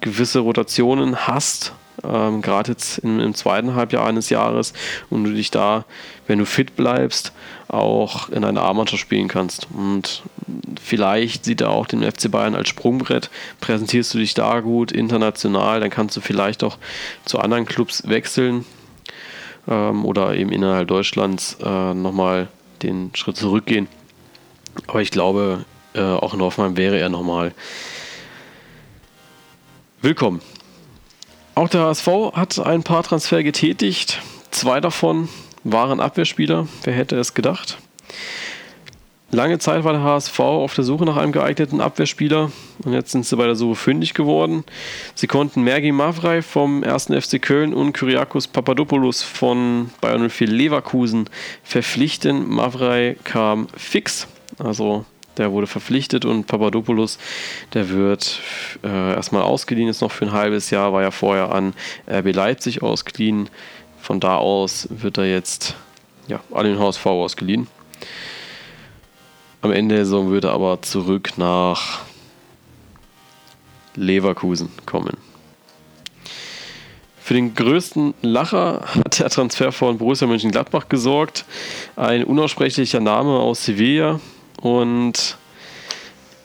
gewisse 0.00 0.40
Rotationen 0.40 1.26
hast 1.26 1.72
ähm, 2.04 2.42
gerade 2.42 2.72
jetzt 2.72 2.98
im, 2.98 3.20
im, 3.20 3.34
zweiten 3.34 3.74
Halbjahr 3.74 4.06
eines 4.06 4.30
Jahres 4.30 4.72
und 5.10 5.24
du 5.24 5.32
dich 5.32 5.50
da, 5.50 5.84
wenn 6.26 6.38
du 6.38 6.46
fit 6.46 6.76
bleibst, 6.76 7.32
auch 7.68 8.28
in 8.28 8.44
einer 8.44 8.62
A-Mannschaft 8.62 9.00
spielen 9.00 9.28
kannst. 9.28 9.68
Und 9.72 10.22
vielleicht 10.82 11.44
sieht 11.44 11.60
er 11.60 11.70
auch 11.70 11.86
den 11.86 12.02
FC 12.02 12.30
Bayern 12.30 12.54
als 12.54 12.68
Sprungbrett, 12.68 13.30
präsentierst 13.60 14.14
du 14.14 14.18
dich 14.18 14.34
da 14.34 14.60
gut 14.60 14.92
international, 14.92 15.80
dann 15.80 15.90
kannst 15.90 16.16
du 16.16 16.20
vielleicht 16.20 16.64
auch 16.64 16.78
zu 17.24 17.38
anderen 17.38 17.66
Clubs 17.66 18.08
wechseln 18.08 18.64
ähm, 19.68 20.04
oder 20.04 20.34
eben 20.34 20.52
innerhalb 20.52 20.88
Deutschlands 20.88 21.56
äh, 21.62 21.94
nochmal 21.94 22.48
den 22.82 23.10
Schritt 23.14 23.36
zurückgehen. 23.36 23.88
Aber 24.86 25.02
ich 25.02 25.10
glaube, 25.10 25.64
äh, 25.94 26.00
auch 26.00 26.34
in 26.34 26.40
Hoffenheim 26.40 26.76
wäre 26.76 26.98
er 26.98 27.08
nochmal 27.08 27.52
willkommen. 30.00 30.40
Auch 31.54 31.68
der 31.68 31.82
HSV 31.82 32.08
hat 32.32 32.58
ein 32.58 32.82
paar 32.82 33.02
Transfer 33.02 33.42
getätigt. 33.42 34.20
Zwei 34.50 34.80
davon 34.80 35.28
waren 35.64 36.00
Abwehrspieler. 36.00 36.68
Wer 36.84 36.94
hätte 36.94 37.16
es 37.16 37.34
gedacht? 37.34 37.78
Lange 39.32 39.60
Zeit 39.60 39.84
war 39.84 39.92
der 39.92 40.02
HSV 40.02 40.40
auf 40.40 40.74
der 40.74 40.82
Suche 40.82 41.04
nach 41.04 41.16
einem 41.16 41.30
geeigneten 41.30 41.80
Abwehrspieler 41.80 42.50
und 42.84 42.92
jetzt 42.92 43.12
sind 43.12 43.24
sie 43.24 43.36
bei 43.36 43.46
der 43.46 43.54
Suche 43.54 43.76
fündig 43.76 44.12
geworden. 44.14 44.64
Sie 45.14 45.28
konnten 45.28 45.62
Mergi 45.62 45.92
Mavrei 45.92 46.42
vom 46.42 46.82
1. 46.82 47.06
FC 47.06 47.40
Köln 47.40 47.72
und 47.72 47.92
Kyriakos 47.92 48.48
Papadopoulos 48.48 49.22
von 49.22 49.90
Bayern 50.00 50.28
04 50.28 50.48
Leverkusen 50.48 51.30
verpflichten. 51.62 52.48
Mavrei 52.48 53.16
kam 53.22 53.68
fix, 53.76 54.26
also 54.58 55.04
Der 55.40 55.52
wurde 55.52 55.66
verpflichtet 55.66 56.26
und 56.26 56.46
Papadopoulos, 56.46 57.18
der 57.72 57.88
wird 57.88 58.42
äh, 58.84 59.14
erstmal 59.14 59.40
ausgeliehen, 59.40 59.88
ist 59.88 60.02
noch 60.02 60.12
für 60.12 60.26
ein 60.26 60.32
halbes 60.32 60.68
Jahr, 60.68 60.92
war 60.92 61.00
ja 61.00 61.10
vorher 61.10 61.50
an 61.50 61.72
RB 62.06 62.34
Leipzig 62.34 62.82
ausgeliehen. 62.82 63.48
Von 64.02 64.20
da 64.20 64.36
aus 64.36 64.86
wird 64.90 65.16
er 65.16 65.24
jetzt 65.24 65.76
ja, 66.28 66.40
an 66.52 66.66
den 66.66 66.78
HSV 66.78 67.06
ausgeliehen. 67.06 67.68
Am 69.62 69.72
Ende 69.72 69.94
der 69.94 70.04
Saison 70.04 70.28
würde 70.28 70.48
er 70.48 70.52
aber 70.54 70.82
zurück 70.82 71.38
nach 71.38 72.00
Leverkusen 73.94 74.70
kommen. 74.84 75.16
Für 77.18 77.32
den 77.32 77.54
größten 77.54 78.12
Lacher 78.20 78.84
hat 78.94 79.20
der 79.20 79.30
Transfer 79.30 79.72
von 79.72 79.96
Borussia 79.96 80.26
Mönchengladbach 80.26 80.90
gesorgt. 80.90 81.46
Ein 81.96 82.24
unaussprechlicher 82.24 83.00
Name 83.00 83.38
aus 83.38 83.64
Sevilla. 83.64 84.20
Und 84.60 85.36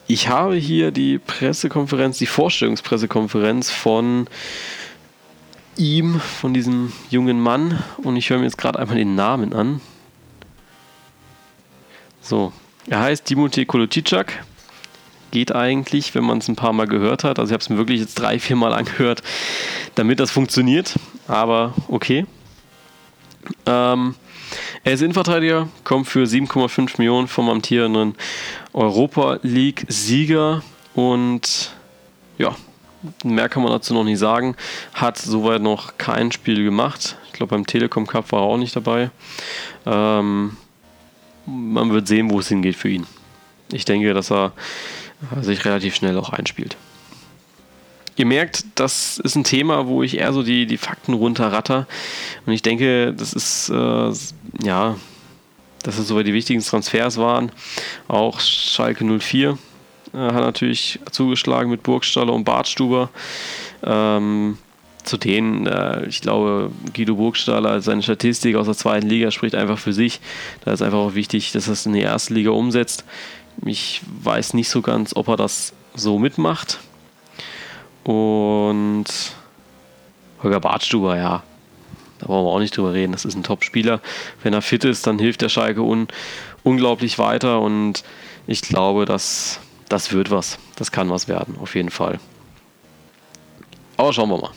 ich 0.07 0.27
habe 0.29 0.55
hier 0.55 0.91
die 0.91 1.19
Pressekonferenz, 1.19 2.17
die 2.17 2.25
Vorstellungspressekonferenz 2.25 3.71
von 3.71 4.27
ihm, 5.77 6.19
von 6.19 6.53
diesem 6.53 6.91
jungen 7.09 7.39
Mann. 7.39 7.83
Und 7.97 8.15
ich 8.15 8.29
höre 8.29 8.37
mir 8.37 8.45
jetzt 8.45 8.57
gerade 8.57 8.79
einmal 8.79 8.97
den 8.97 9.15
Namen 9.15 9.53
an. 9.53 9.81
So, 12.21 12.53
er 12.87 13.01
heißt 13.01 13.25
Timothy 13.25 13.65
Kolotitschak. 13.65 14.43
Geht 15.31 15.53
eigentlich, 15.53 16.15
wenn 16.15 16.23
man 16.23 16.37
es 16.37 16.47
ein 16.47 16.55
paar 16.55 16.71
Mal 16.71 16.87
gehört 16.87 17.23
hat. 17.23 17.39
Also 17.39 17.49
ich 17.49 17.53
habe 17.53 17.61
es 17.61 17.69
mir 17.69 17.77
wirklich 17.77 17.99
jetzt 17.99 18.15
drei, 18.15 18.39
vier 18.39 18.55
Mal 18.55 18.73
angehört 18.73 19.21
damit 19.95 20.19
das 20.19 20.31
funktioniert. 20.31 20.95
Aber 21.27 21.73
okay. 21.87 22.25
Ähm, 23.65 24.15
er 24.85 24.93
ist 24.93 25.01
Innenverteidiger, 25.01 25.67
kommt 25.83 26.07
für 26.07 26.25
7,5 26.25 26.99
Millionen 26.99 27.27
vom 27.27 27.49
amtierenden 27.49 28.13
Europa 28.71 29.39
League-Sieger 29.41 30.61
und 30.93 31.71
ja, 32.37 32.55
mehr 33.23 33.49
kann 33.49 33.63
man 33.63 33.71
dazu 33.71 33.95
noch 33.95 34.03
nicht 34.03 34.19
sagen. 34.19 34.55
Hat 34.93 35.17
soweit 35.17 35.63
noch 35.63 35.97
kein 35.97 36.31
Spiel 36.31 36.63
gemacht. 36.63 37.17
Ich 37.25 37.33
glaube, 37.33 37.55
beim 37.55 37.65
Telekom 37.65 38.05
Cup 38.05 38.31
war 38.31 38.41
er 38.41 38.45
auch 38.45 38.57
nicht 38.57 38.75
dabei. 38.75 39.09
Ähm, 39.87 40.55
man 41.47 41.91
wird 41.91 42.07
sehen, 42.07 42.29
wo 42.29 42.39
es 42.39 42.47
hingeht 42.47 42.75
für 42.75 42.89
ihn. 42.89 43.07
Ich 43.71 43.85
denke, 43.85 44.13
dass 44.13 44.31
er 44.31 44.53
sich 45.41 45.65
relativ 45.65 45.95
schnell 45.95 46.15
auch 46.19 46.29
einspielt. 46.29 46.77
Ihr 48.17 48.25
merkt, 48.25 48.65
das 48.75 49.17
ist 49.17 49.35
ein 49.35 49.43
Thema, 49.43 49.87
wo 49.87 50.01
ich 50.01 50.17
eher 50.17 50.31
so 50.31 50.41
die, 50.41 50.65
die 50.65 50.77
Fakten 50.77 51.13
runterratter. 51.13 51.85
Und 52.45 52.53
ich 52.53 52.61
denke, 52.61 53.13
das 53.13 53.33
ist, 53.33 53.69
äh, 53.69 54.11
ja, 54.63 54.95
dass 55.83 55.97
es 55.97 56.07
so 56.07 56.21
die 56.23 56.33
wichtigen 56.33 56.61
Transfers 56.61 57.17
waren. 57.17 57.51
Auch 58.07 58.39
Schalke 58.39 59.03
04 59.03 59.57
äh, 60.13 60.17
hat 60.17 60.33
natürlich 60.33 60.99
zugeschlagen 61.11 61.69
mit 61.69 61.83
Burgstaller 61.83 62.33
und 62.33 62.45
Bartstuber. 62.45 63.09
Ähm, 63.83 64.57
zu 65.03 65.17
denen, 65.17 65.67
äh, 65.67 66.05
ich 66.07 66.21
glaube, 66.21 66.71
Guido 66.93 67.15
Burgstaller, 67.15 67.81
seine 67.81 68.01
Statistik 68.01 68.55
aus 68.55 68.65
der 68.65 68.75
zweiten 68.75 69.07
Liga 69.07 69.29
spricht 69.29 69.55
einfach 69.55 69.77
für 69.77 69.93
sich. 69.93 70.19
Da 70.63 70.71
ist 70.71 70.81
einfach 70.81 70.97
auch 70.97 71.15
wichtig, 71.15 71.51
dass 71.51 71.67
er 71.67 71.73
es 71.73 71.85
in 71.85 71.93
die 71.93 72.01
erste 72.01 72.33
Liga 72.33 72.51
umsetzt. 72.51 73.03
Ich 73.65 74.01
weiß 74.23 74.53
nicht 74.53 74.69
so 74.69 74.81
ganz, 74.81 75.15
ob 75.15 75.27
er 75.27 75.37
das 75.37 75.73
so 75.93 76.17
mitmacht. 76.17 76.79
Und 78.05 79.05
Holger 80.41 80.59
Bartstuber, 80.59 81.17
ja, 81.17 81.43
da 82.19 82.27
brauchen 82.27 82.45
wir 82.45 82.51
auch 82.51 82.59
nicht 82.59 82.77
drüber 82.77 82.93
reden. 82.93 83.11
Das 83.11 83.25
ist 83.25 83.35
ein 83.35 83.43
Top-Spieler. 83.43 83.99
Wenn 84.43 84.53
er 84.53 84.61
fit 84.61 84.83
ist, 84.85 85.07
dann 85.07 85.19
hilft 85.19 85.41
der 85.41 85.49
Schalke 85.49 85.81
un 85.81 86.07
unglaublich 86.63 87.19
weiter 87.19 87.61
und 87.61 88.03
ich 88.47 88.61
glaube, 88.61 89.05
dass 89.05 89.59
das 89.89 90.11
wird 90.11 90.31
was. 90.31 90.57
Das 90.75 90.91
kann 90.91 91.09
was 91.09 91.27
werden, 91.27 91.57
auf 91.59 91.75
jeden 91.75 91.91
Fall. 91.91 92.19
Aber 93.97 94.13
schauen 94.13 94.29
wir 94.29 94.37
mal. 94.37 94.51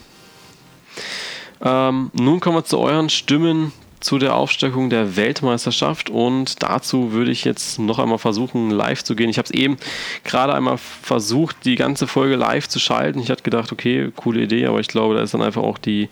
Ähm, 1.61 2.11
nun 2.15 2.41
kommen 2.41 2.57
wir 2.57 2.65
zu 2.65 2.79
euren 2.79 3.11
Stimmen 3.11 3.73
zu 4.01 4.19
der 4.19 4.35
Aufsteckung 4.35 4.91
der 4.91 5.17
Weltmeisterschaft 5.17 6.11
und 6.11 6.63
dazu 6.63 7.13
würde 7.13 7.31
ich 7.31 7.45
jetzt 7.45 7.79
noch 7.79 7.99
einmal 7.99 8.19
versuchen, 8.19 8.71
live 8.71 9.03
zu 9.03 9.17
gehen. 9.17 9.29
Ich 9.29 9.39
habe 9.39 9.47
es 9.47 9.51
eben 9.51 9.77
gerade 10.25 10.55
einmal 10.55 10.79
versucht, 10.79 11.65
die 11.65 11.75
ganze 11.75 12.07
Folge 12.07 12.37
live 12.37 12.69
zu 12.69 12.79
schalten. 12.79 13.19
Ich 13.19 13.31
hatte 13.31 13.43
gedacht, 13.43 13.73
okay, 13.73 14.11
coole 14.15 14.43
Idee, 14.43 14.67
aber 14.67 14.81
ich 14.81 14.89
glaube, 14.89 15.15
da 15.15 15.23
ist 15.23 15.35
dann 15.35 15.43
einfach 15.43 15.63
auch 15.63 15.79
die 15.79 16.09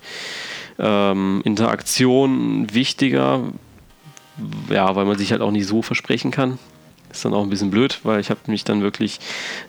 ähm, 0.79 1.41
Interaktion 1.45 2.73
wichtiger, 2.73 3.41
ja, 4.69 4.95
weil 4.95 5.05
man 5.05 5.17
sich 5.17 5.31
halt 5.31 5.41
auch 5.41 5.51
nicht 5.51 5.67
so 5.67 5.81
versprechen 5.81 6.31
kann. 6.31 6.59
Ist 7.11 7.23
dann 7.23 7.33
auch 7.33 7.43
ein 7.43 7.49
bisschen 7.49 7.71
blöd, 7.71 7.99
weil 8.03 8.19
ich 8.19 8.29
habe 8.29 8.39
mich 8.47 8.63
dann 8.63 8.81
wirklich 8.81 9.19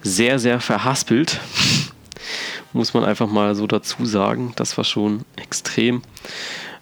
sehr, 0.02 0.38
sehr 0.38 0.60
verhaspelt. 0.60 1.40
Muss 2.72 2.92
man 2.94 3.04
einfach 3.04 3.28
mal 3.28 3.54
so 3.54 3.66
dazu 3.66 4.04
sagen. 4.04 4.52
Das 4.56 4.76
war 4.76 4.84
schon 4.84 5.22
extrem. 5.36 6.02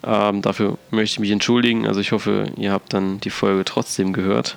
Ähm, 0.07 0.41
dafür 0.41 0.79
möchte 0.91 1.15
ich 1.15 1.21
mich 1.21 1.31
entschuldigen. 1.31 1.87
Also 1.87 2.01
ich 2.01 2.13
hoffe, 2.13 2.47
ihr 2.57 2.73
habt 2.73 2.93
dann 2.93 3.21
die 3.21 3.31
Folge 3.31 3.65
trotzdem 3.65 4.13
gehört. 4.13 4.57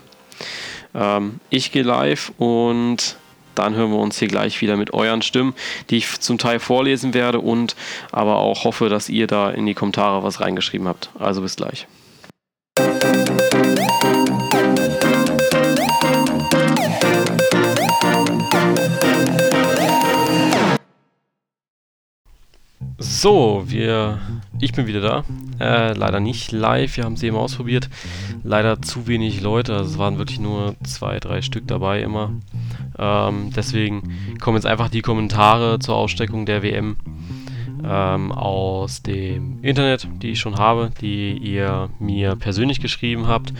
Ähm, 0.93 1.39
ich 1.49 1.71
gehe 1.71 1.83
live 1.83 2.31
und 2.37 3.17
dann 3.55 3.75
hören 3.75 3.91
wir 3.91 3.97
uns 3.97 4.17
hier 4.17 4.27
gleich 4.27 4.61
wieder 4.61 4.77
mit 4.77 4.93
euren 4.93 5.21
Stimmen, 5.21 5.53
die 5.89 5.97
ich 5.97 6.19
zum 6.21 6.37
Teil 6.37 6.59
vorlesen 6.59 7.13
werde 7.13 7.39
und 7.39 7.75
aber 8.11 8.37
auch 8.37 8.63
hoffe, 8.63 8.89
dass 8.89 9.09
ihr 9.09 9.27
da 9.27 9.49
in 9.49 9.65
die 9.65 9.73
Kommentare 9.73 10.23
was 10.23 10.39
reingeschrieben 10.39 10.87
habt. 10.87 11.09
Also 11.19 11.41
bis 11.41 11.55
gleich. 11.55 11.87
So, 23.01 23.63
wir, 23.65 24.19
ich 24.59 24.73
bin 24.73 24.85
wieder 24.85 24.99
da. 24.99 25.23
Äh, 25.57 25.93
leider 25.93 26.19
nicht 26.19 26.51
live, 26.51 26.97
wir 26.97 27.05
haben 27.05 27.13
es 27.13 27.23
eben 27.23 27.37
ausprobiert. 27.37 27.89
Leider 28.43 28.81
zu 28.81 29.07
wenig 29.07 29.39
Leute, 29.39 29.73
also 29.73 29.91
es 29.91 29.97
waren 29.97 30.17
wirklich 30.17 30.41
nur 30.41 30.75
zwei, 30.83 31.17
drei 31.19 31.41
Stück 31.41 31.65
dabei 31.65 32.01
immer. 32.01 32.33
Ähm, 32.97 33.51
deswegen 33.55 34.37
kommen 34.41 34.57
jetzt 34.57 34.65
einfach 34.65 34.89
die 34.89 35.01
Kommentare 35.01 35.79
zur 35.79 35.95
Aussteckung 35.95 36.45
der 36.45 36.61
WM 36.61 36.97
ähm, 37.85 38.33
aus 38.33 39.01
dem 39.01 39.63
Internet, 39.63 40.05
die 40.21 40.31
ich 40.31 40.41
schon 40.41 40.57
habe, 40.57 40.91
die 40.99 41.37
ihr 41.37 41.89
mir 41.99 42.35
persönlich 42.35 42.81
geschrieben 42.81 43.27
habt. 43.27 43.53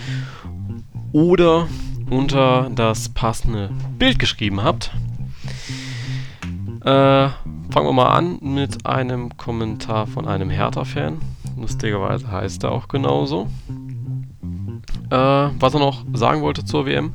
Oder 1.14 1.70
unter 2.10 2.70
das 2.76 3.08
passende 3.08 3.70
Bild 3.98 4.20
geschrieben 4.20 4.62
habt. 4.64 4.92
Äh, 6.84 7.30
fangen 7.70 7.88
wir 7.88 7.94
mal 7.94 8.10
an 8.10 8.40
mit 8.42 8.86
einem 8.86 9.38
Kommentar 9.38 10.08
von 10.08 10.28
einem 10.28 10.50
Hertha-Fan. 10.50 11.18
Lustigerweise 11.58 12.32
heißt 12.32 12.64
er 12.64 12.72
auch 12.72 12.88
genauso. 12.88 13.48
Äh, 15.10 15.16
was 15.16 15.74
er 15.74 15.80
noch 15.80 16.04
sagen 16.14 16.42
wollte 16.42 16.66
zur 16.66 16.86
WM. 16.86 17.14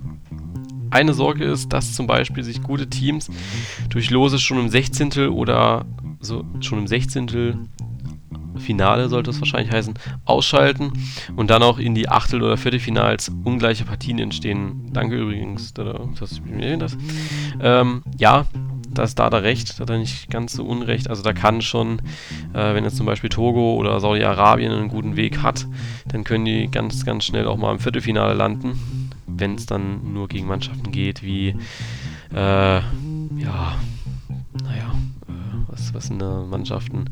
Eine 0.90 1.12
Sorge 1.12 1.44
ist, 1.44 1.72
dass 1.72 1.94
zum 1.94 2.06
Beispiel 2.06 2.44
sich 2.44 2.62
gute 2.62 2.88
Teams 2.88 3.30
durch 3.88 4.10
Lose 4.10 4.38
schon 4.38 4.58
im 4.58 4.68
16. 4.68 5.28
oder 5.28 5.86
so 6.20 6.44
schon 6.60 6.80
im 6.80 6.86
16. 6.86 7.68
Finale 8.56 9.08
sollte 9.08 9.30
es 9.30 9.40
wahrscheinlich 9.40 9.72
heißen, 9.72 9.94
ausschalten 10.24 10.92
und 11.34 11.50
dann 11.50 11.64
auch 11.64 11.78
in 11.78 11.96
die 11.96 12.08
Achtel- 12.08 12.42
oder 12.42 12.56
Viertelfinals 12.56 13.32
ungleiche 13.42 13.84
Partien 13.84 14.20
entstehen. 14.20 14.90
Danke 14.92 15.16
übrigens, 15.16 15.74
dass 15.74 16.36
du 16.36 16.42
mir 16.48 16.78
hast. 16.80 16.96
Ähm, 17.60 18.02
ja, 18.16 18.46
da 18.94 19.02
ist 19.02 19.18
Dada 19.18 19.38
recht, 19.38 19.78
da 19.78 19.82
hat 19.82 19.90
er 19.90 19.98
nicht 19.98 20.30
ganz 20.30 20.54
so 20.54 20.64
unrecht. 20.64 21.08
Also 21.08 21.22
da 21.22 21.32
kann 21.32 21.62
schon, 21.62 22.00
äh, 22.52 22.74
wenn 22.74 22.84
jetzt 22.84 22.96
zum 22.96 23.06
Beispiel 23.06 23.30
Togo 23.30 23.74
oder 23.74 23.98
Saudi-Arabien 24.00 24.72
einen 24.72 24.88
guten 24.88 25.16
Weg 25.16 25.42
hat, 25.42 25.66
dann 26.08 26.24
können 26.24 26.44
die 26.44 26.68
ganz, 26.70 27.04
ganz 27.04 27.24
schnell 27.24 27.46
auch 27.46 27.56
mal 27.56 27.72
im 27.72 27.80
Viertelfinale 27.80 28.34
landen, 28.34 29.10
wenn 29.26 29.54
es 29.54 29.66
dann 29.66 30.12
nur 30.12 30.28
gegen 30.28 30.46
Mannschaften 30.46 30.92
geht 30.92 31.22
wie, 31.22 31.56
äh, 32.32 32.36
ja, 32.36 33.78
naja, 34.62 34.94
äh, 35.28 35.32
was, 35.68 35.94
was 35.94 36.06
sind 36.06 36.20
da 36.20 36.44
Mannschaften? 36.48 37.10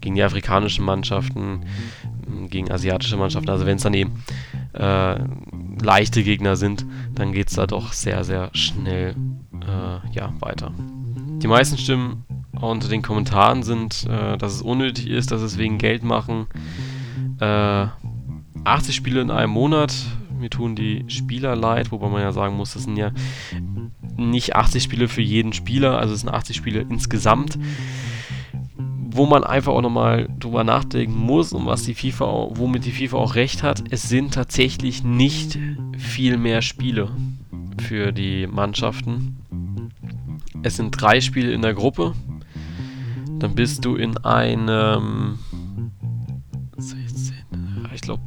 Gegen 0.00 0.14
die 0.14 0.22
afrikanischen 0.22 0.84
Mannschaften, 0.84 1.62
gegen 2.48 2.70
asiatische 2.70 3.16
Mannschaften. 3.16 3.50
Also 3.50 3.66
wenn 3.66 3.76
es 3.76 3.82
dann 3.82 3.94
eben 3.94 4.22
äh, 4.74 5.16
leichte 5.82 6.22
Gegner 6.22 6.56
sind, 6.56 6.86
dann 7.14 7.32
geht 7.32 7.48
es 7.48 7.54
da 7.54 7.66
doch 7.66 7.92
sehr, 7.92 8.24
sehr 8.24 8.50
schnell 8.52 9.14
äh, 9.62 10.14
ja, 10.14 10.32
weiter. 10.40 10.72
Die 11.42 11.46
meisten 11.46 11.78
Stimmen 11.78 12.24
unter 12.60 12.88
den 12.88 13.02
Kommentaren 13.02 13.62
sind, 13.62 14.06
äh, 14.08 14.36
dass 14.36 14.54
es 14.54 14.62
unnötig 14.62 15.08
ist, 15.08 15.30
dass 15.30 15.40
es 15.40 15.58
wegen 15.58 15.78
Geld 15.78 16.02
machen. 16.02 16.46
Äh, 17.40 17.86
80 18.64 18.94
Spiele 18.94 19.20
in 19.20 19.30
einem 19.30 19.52
Monat. 19.52 19.94
Mir 20.38 20.50
tun 20.50 20.76
die 20.76 21.04
Spieler 21.08 21.56
leid, 21.56 21.90
wobei 21.90 22.08
man 22.08 22.22
ja 22.22 22.32
sagen 22.32 22.56
muss, 22.56 22.74
das 22.74 22.84
sind 22.84 22.96
ja 22.96 23.12
nicht 24.16 24.56
80 24.56 24.82
Spiele 24.82 25.08
für 25.08 25.22
jeden 25.22 25.52
Spieler, 25.52 25.98
also 25.98 26.14
es 26.14 26.20
sind 26.20 26.28
80 26.28 26.56
Spiele 26.56 26.86
insgesamt, 26.88 27.58
wo 29.10 29.26
man 29.26 29.42
einfach 29.42 29.72
auch 29.72 29.82
nochmal 29.82 30.28
drüber 30.38 30.64
nachdenken 30.64 31.16
muss 31.16 31.52
und 31.52 31.66
was 31.66 31.84
die 31.84 31.94
FIFA, 31.94 32.50
womit 32.50 32.84
die 32.84 32.92
FIFA 32.92 33.16
auch 33.16 33.34
recht 33.34 33.62
hat. 33.62 33.84
Es 33.90 34.08
sind 34.08 34.34
tatsächlich 34.34 35.02
nicht 35.02 35.58
viel 35.96 36.36
mehr 36.36 36.62
Spiele 36.62 37.10
für 37.78 38.12
die 38.12 38.46
Mannschaften. 38.46 39.38
Es 40.62 40.76
sind 40.76 40.90
drei 40.90 41.20
Spiele 41.20 41.52
in 41.52 41.62
der 41.62 41.74
Gruppe. 41.74 42.14
Dann 43.38 43.54
bist 43.54 43.84
du 43.84 43.94
in 43.94 44.16
einem 44.18 45.38
16, 46.76 47.34
ich 47.94 48.00
glaube 48.00 48.22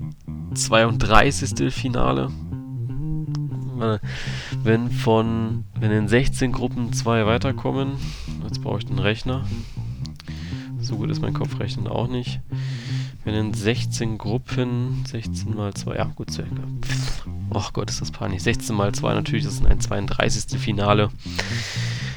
32. 0.53 1.73
Finale. 1.73 2.29
Wenn 4.63 4.91
von 4.91 5.65
wenn 5.79 5.91
in 5.91 6.07
16 6.07 6.51
Gruppen 6.51 6.93
zwei 6.93 7.25
weiterkommen, 7.25 7.93
jetzt 8.43 8.61
brauche 8.61 8.77
ich 8.77 8.85
den 8.85 8.99
Rechner. 8.99 9.43
So 10.79 10.97
gut 10.97 11.09
ist 11.09 11.21
mein 11.21 11.33
Kopfrechnen 11.33 11.87
auch 11.87 12.07
nicht. 12.07 12.39
Wenn 13.23 13.35
in 13.35 13.53
16 13.53 14.17
Gruppen, 14.17 15.03
16 15.05 15.55
mal 15.55 15.73
2, 15.73 15.95
ja 15.95 16.05
gut, 16.05 16.31
circa. 16.31 16.63
Oh 17.53 17.65
Gott, 17.73 17.89
ist 17.89 18.01
das 18.01 18.11
peinlich. 18.11 18.41
16 18.41 18.75
mal 18.75 18.91
2, 18.91 19.13
natürlich, 19.13 19.45
das 19.45 19.55
ist 19.55 19.65
ein 19.65 19.79
32. 19.79 20.59
Finale. 20.59 21.09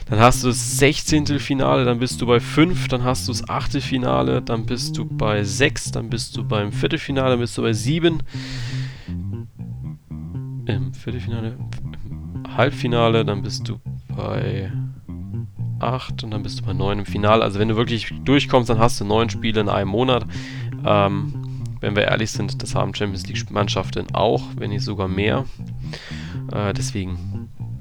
Dann 0.06 0.18
hast 0.18 0.44
du 0.44 0.48
das 0.48 0.78
16. 0.78 1.26
Finale, 1.38 1.84
dann 1.84 1.98
bist 1.98 2.20
du 2.20 2.26
bei 2.26 2.40
5, 2.40 2.88
dann 2.88 3.04
hast 3.04 3.26
du 3.26 3.32
das 3.32 3.48
8. 3.48 3.82
Finale, 3.82 4.42
dann 4.42 4.66
bist 4.66 4.98
du 4.98 5.06
bei 5.06 5.42
6, 5.42 5.92
dann 5.92 6.10
bist 6.10 6.36
du 6.36 6.44
beim 6.44 6.72
Viertelfinale, 6.72 7.30
dann 7.30 7.40
bist 7.40 7.56
du 7.56 7.62
bei 7.62 7.72
7. 7.72 8.22
Im 10.66 10.94
Viertelfinale, 10.94 11.56
im 12.04 12.56
Halbfinale, 12.56 13.24
dann 13.24 13.42
bist 13.42 13.68
du 13.68 13.80
bei 14.14 14.70
8 15.80 16.24
und 16.24 16.30
dann 16.30 16.42
bist 16.42 16.60
du 16.60 16.64
bei 16.64 16.72
9 16.72 17.00
im 17.00 17.06
Finale. 17.06 17.42
Also 17.42 17.58
wenn 17.58 17.68
du 17.68 17.76
wirklich 17.76 18.12
durchkommst, 18.24 18.70
dann 18.70 18.78
hast 18.78 19.00
du 19.00 19.04
9 19.04 19.30
Spiele 19.30 19.60
in 19.60 19.68
einem 19.68 19.90
Monat. 19.90 20.26
Ähm, 20.84 21.62
wenn 21.80 21.96
wir 21.96 22.04
ehrlich 22.04 22.30
sind, 22.30 22.62
das 22.62 22.74
haben 22.74 22.94
Champions 22.94 23.26
League-Mannschaften 23.26 24.14
auch, 24.14 24.42
wenn 24.56 24.70
nicht 24.70 24.84
sogar 24.84 25.08
mehr. 25.08 25.44
Äh, 26.52 26.72
deswegen 26.72 27.18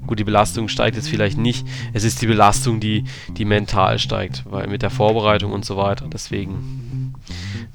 Gut, 0.06 0.18
die 0.18 0.24
Belastung 0.24 0.68
steigt 0.68 0.96
jetzt 0.96 1.08
vielleicht 1.08 1.38
nicht. 1.38 1.66
Es 1.92 2.04
ist 2.04 2.20
die 2.20 2.26
Belastung, 2.26 2.80
die, 2.80 3.04
die 3.36 3.44
mental 3.44 3.98
steigt, 3.98 4.44
weil 4.46 4.66
mit 4.66 4.82
der 4.82 4.90
Vorbereitung 4.90 5.52
und 5.52 5.64
so 5.64 5.76
weiter. 5.76 6.06
Deswegen, 6.12 7.14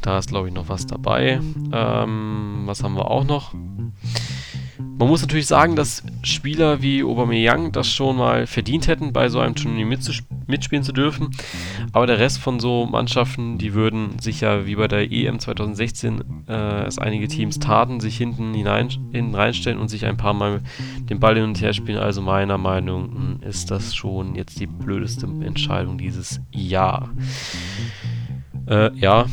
da 0.01 0.19
ist, 0.19 0.29
glaube 0.29 0.47
ich, 0.47 0.53
noch 0.53 0.69
was 0.69 0.85
dabei. 0.85 1.39
Ähm, 1.71 2.61
was 2.65 2.83
haben 2.83 2.95
wir 2.95 3.09
auch 3.09 3.23
noch? 3.23 3.53
Man 4.99 5.07
muss 5.07 5.21
natürlich 5.21 5.47
sagen, 5.47 5.77
dass 5.77 6.03
Spieler 6.23 6.81
wie 6.81 7.05
Aubameyang 7.05 7.71
das 7.71 7.89
schon 7.89 8.17
mal 8.17 8.45
verdient 8.45 8.89
hätten, 8.89 9.13
bei 9.13 9.29
so 9.29 9.39
einem 9.39 9.55
Turnier 9.55 9.85
mitspielen 9.85 10.83
zu 10.83 10.91
dürfen. 10.91 11.29
Aber 11.93 12.05
der 12.05 12.19
Rest 12.19 12.39
von 12.39 12.59
so 12.59 12.85
Mannschaften, 12.85 13.57
die 13.57 13.73
würden 13.73 14.19
sich 14.19 14.41
ja 14.41 14.65
wie 14.65 14.75
bei 14.75 14.89
der 14.89 15.09
EM 15.09 15.39
2016 15.39 16.21
äh, 16.49 16.83
es 16.83 16.99
einige 16.99 17.29
Teams 17.29 17.59
taten, 17.59 18.01
sich 18.01 18.17
hinten 18.17 18.53
hinein 18.53 18.89
hinten 19.13 19.35
reinstellen 19.35 19.79
und 19.79 19.87
sich 19.87 20.05
ein 20.05 20.17
paar 20.17 20.33
Mal 20.33 20.59
den 21.09 21.21
Ball 21.21 21.35
hin 21.35 21.45
und 21.45 21.61
her 21.61 21.71
spielen. 21.71 21.99
Also 21.99 22.21
meiner 22.21 22.57
Meinung 22.57 23.39
nach 23.39 23.47
ist 23.47 23.71
das 23.71 23.95
schon 23.95 24.35
jetzt 24.35 24.59
die 24.59 24.67
blödeste 24.67 25.27
Entscheidung 25.27 25.97
dieses 25.97 26.41
Jahr. 26.51 27.09
Äh, 28.67 28.93
ja, 28.97 29.27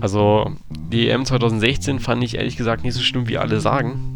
also 0.00 0.50
die 0.90 1.08
EM 1.08 1.24
2016 1.24 2.00
fand 2.00 2.24
ich 2.24 2.34
ehrlich 2.34 2.56
gesagt 2.56 2.82
nicht 2.82 2.94
so 2.94 3.00
schlimm, 3.00 3.28
wie 3.28 3.38
alle 3.38 3.60
sagen 3.60 4.13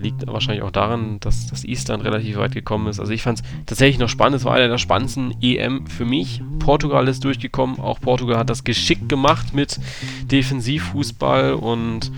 liegt 0.00 0.26
wahrscheinlich 0.26 0.62
auch 0.62 0.70
daran, 0.70 1.18
dass 1.20 1.46
das 1.46 1.64
Eastern 1.64 2.00
relativ 2.00 2.36
weit 2.36 2.52
gekommen 2.52 2.88
ist. 2.88 3.00
Also 3.00 3.12
ich 3.12 3.22
fand 3.22 3.40
es 3.40 3.44
tatsächlich 3.66 3.98
noch 3.98 4.08
spannend. 4.08 4.36
Es 4.36 4.44
war 4.44 4.54
einer 4.54 4.68
der 4.68 4.78
spannendsten 4.78 5.34
EM 5.40 5.86
für 5.86 6.04
mich. 6.04 6.42
Portugal 6.58 7.08
ist 7.08 7.24
durchgekommen. 7.24 7.78
Auch 7.78 8.00
Portugal 8.00 8.38
hat 8.38 8.50
das 8.50 8.64
geschickt 8.64 9.08
gemacht 9.08 9.54
mit 9.54 9.78
Defensivfußball 10.30 11.54
und 11.54 12.10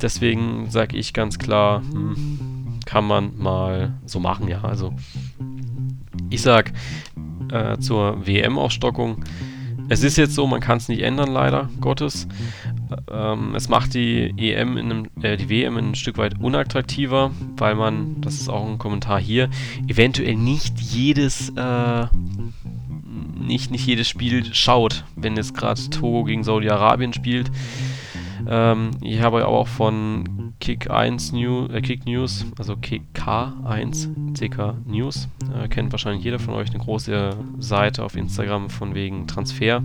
deswegen 0.00 0.70
sage 0.70 0.96
ich 0.96 1.12
ganz 1.12 1.38
klar, 1.38 1.82
hm, 1.82 2.78
kann 2.86 3.04
man 3.04 3.36
mal 3.36 3.94
so 4.06 4.20
machen, 4.20 4.48
ja. 4.48 4.62
Also 4.62 4.94
ich 6.30 6.42
sag 6.42 6.72
äh, 7.52 7.78
zur 7.78 8.26
WM-Aufstockung, 8.26 9.24
es 9.90 10.04
ist 10.04 10.16
jetzt 10.16 10.34
so, 10.34 10.46
man 10.46 10.60
kann 10.60 10.78
es 10.78 10.88
nicht 10.88 11.02
ändern, 11.02 11.32
leider 11.32 11.68
Gottes. 11.80 12.28
Ähm, 13.10 13.56
es 13.56 13.68
macht 13.68 13.94
die 13.94 14.32
EM 14.36 14.76
in 14.76 14.90
einem, 14.90 15.06
äh, 15.20 15.36
die 15.36 15.50
WM 15.50 15.76
ein 15.76 15.94
Stück 15.96 16.16
weit 16.16 16.40
unattraktiver, 16.40 17.32
weil 17.56 17.74
man, 17.74 18.20
das 18.20 18.34
ist 18.34 18.48
auch 18.48 18.66
ein 18.66 18.78
Kommentar 18.78 19.20
hier, 19.20 19.50
eventuell 19.88 20.36
nicht 20.36 20.80
jedes 20.80 21.50
äh, 21.56 22.06
nicht, 23.40 23.72
nicht 23.72 23.84
jedes 23.84 24.08
Spiel 24.08 24.54
schaut, 24.54 25.04
wenn 25.16 25.36
jetzt 25.36 25.56
gerade 25.56 25.90
Togo 25.90 26.22
gegen 26.22 26.44
Saudi-Arabien 26.44 27.12
spielt. 27.12 27.50
Ähm, 28.48 28.90
ich 29.02 29.20
habe 29.20 29.38
aber 29.38 29.48
auch 29.48 29.68
von 29.68 30.54
Kick 30.60 30.90
1 30.90 31.32
New, 31.32 31.66
äh, 31.66 31.80
Kick 31.80 32.06
News, 32.06 32.44
also 32.58 32.74
KK1 32.74 34.34
CK 34.34 34.76
News, 34.86 35.28
äh, 35.54 35.68
kennt 35.68 35.92
wahrscheinlich 35.92 36.24
jeder 36.24 36.38
von 36.38 36.54
euch 36.54 36.70
eine 36.70 36.78
große 36.78 37.36
Seite 37.58 38.04
auf 38.04 38.16
Instagram 38.16 38.70
von 38.70 38.94
wegen 38.94 39.26
Transfer. 39.26 39.82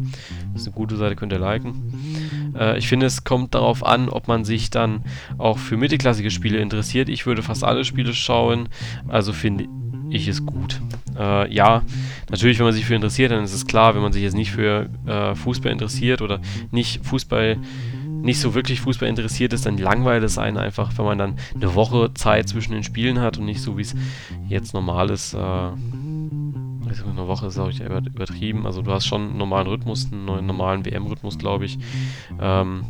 Das 0.54 0.62
ist 0.62 0.68
eine 0.68 0.76
gute 0.76 0.98
Seite, 0.98 1.15
könnt 1.15 1.32
ihr 1.32 1.39
liken. 1.39 2.54
Äh, 2.58 2.78
ich 2.78 2.88
finde, 2.88 3.06
es 3.06 3.24
kommt 3.24 3.56
darauf 3.56 3.86
an, 3.86 4.10
ob 4.10 4.28
man 4.28 4.46
sich 4.46 4.70
dann 4.70 5.04
auch 5.38 5.58
für 5.58 5.78
mittelklassige 5.78 6.32
Spiele 6.32 6.60
interessiert. 6.60 7.10
Ich 7.10 7.26
würde 7.26 7.41
fast 7.41 7.63
alle 7.63 7.86
Spiele 7.86 8.13
schauen, 8.13 8.70
also 9.08 9.34
finde 9.34 9.68
ich 10.10 10.28
es 10.28 10.46
gut. 10.46 10.82
Äh, 11.18 11.54
ja, 11.54 11.84
natürlich, 12.30 12.60
wenn 12.60 12.65
man 12.65 12.74
sich 12.74 12.86
für 12.86 12.96
interessiert, 12.96 13.32
dann 13.32 13.44
ist 13.44 13.54
es 13.54 13.65
klar, 13.65 13.96
wenn 13.96 14.02
man 14.02 14.13
sich 14.13 14.24
jetzt 14.24 14.36
nicht 14.36 14.52
für 14.52 14.89
äh, 15.06 15.36
Fußball 15.36 15.72
interessiert 15.72 16.22
oder 16.22 16.39
nicht 16.72 17.06
Fußball 17.06 17.58
nicht 18.26 18.40
so 18.40 18.56
wirklich 18.56 18.82
Fußball 18.82 19.08
interessiert 19.08 19.54
ist, 19.54 19.66
dann 19.66 19.78
langweilt 19.78 20.24
es 20.24 20.38
einen 20.38 20.58
einfach, 20.58 20.98
wenn 20.98 21.06
man 21.06 21.18
dann 21.18 21.36
eine 21.54 21.76
Woche 21.76 22.14
Zeit 22.16 22.50
zwischen 22.50 22.74
den 22.74 22.84
Spielen 22.84 23.20
hat 23.20 23.38
und 23.38 23.46
nicht 23.46 23.62
so, 23.62 23.78
wie 23.78 23.84
es 23.84 23.96
jetzt 24.50 24.74
normal 24.74 25.12
ist. 25.12 25.34
Äh, 25.34 25.38
also 25.38 27.06
eine 27.10 27.28
Woche 27.28 27.48
ist 27.48 27.60
auch 27.60 27.70
übertrieben. 27.70 28.66
Also 28.66 28.82
du 28.82 28.92
hast 28.92 29.06
schon 29.06 29.22
einen 29.30 29.38
normalen 29.38 29.68
Rhythmus, 29.68 30.12
einen 30.12 30.46
normalen 30.46 30.86
WM-Rhythmus, 30.86 31.38
glaube 31.38 31.66
ich. 31.66 31.78
Ähm, 32.40 32.84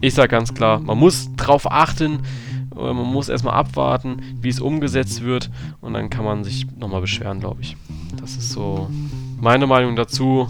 ich 0.00 0.14
sage 0.14 0.28
ganz 0.28 0.52
klar, 0.52 0.80
man 0.80 0.98
muss 0.98 1.30
drauf 1.36 1.70
achten, 1.70 2.20
man 2.74 2.96
muss 2.96 3.28
erstmal 3.28 3.54
abwarten, 3.54 4.22
wie 4.40 4.48
es 4.48 4.60
umgesetzt 4.60 5.22
wird 5.22 5.50
und 5.80 5.92
dann 5.94 6.10
kann 6.10 6.24
man 6.24 6.42
sich 6.42 6.66
nochmal 6.76 7.02
beschweren, 7.02 7.40
glaube 7.40 7.60
ich. 7.60 7.76
Das 8.20 8.36
ist 8.36 8.50
so 8.50 8.88
meine 9.40 9.66
Meinung 9.66 9.94
dazu 9.94 10.48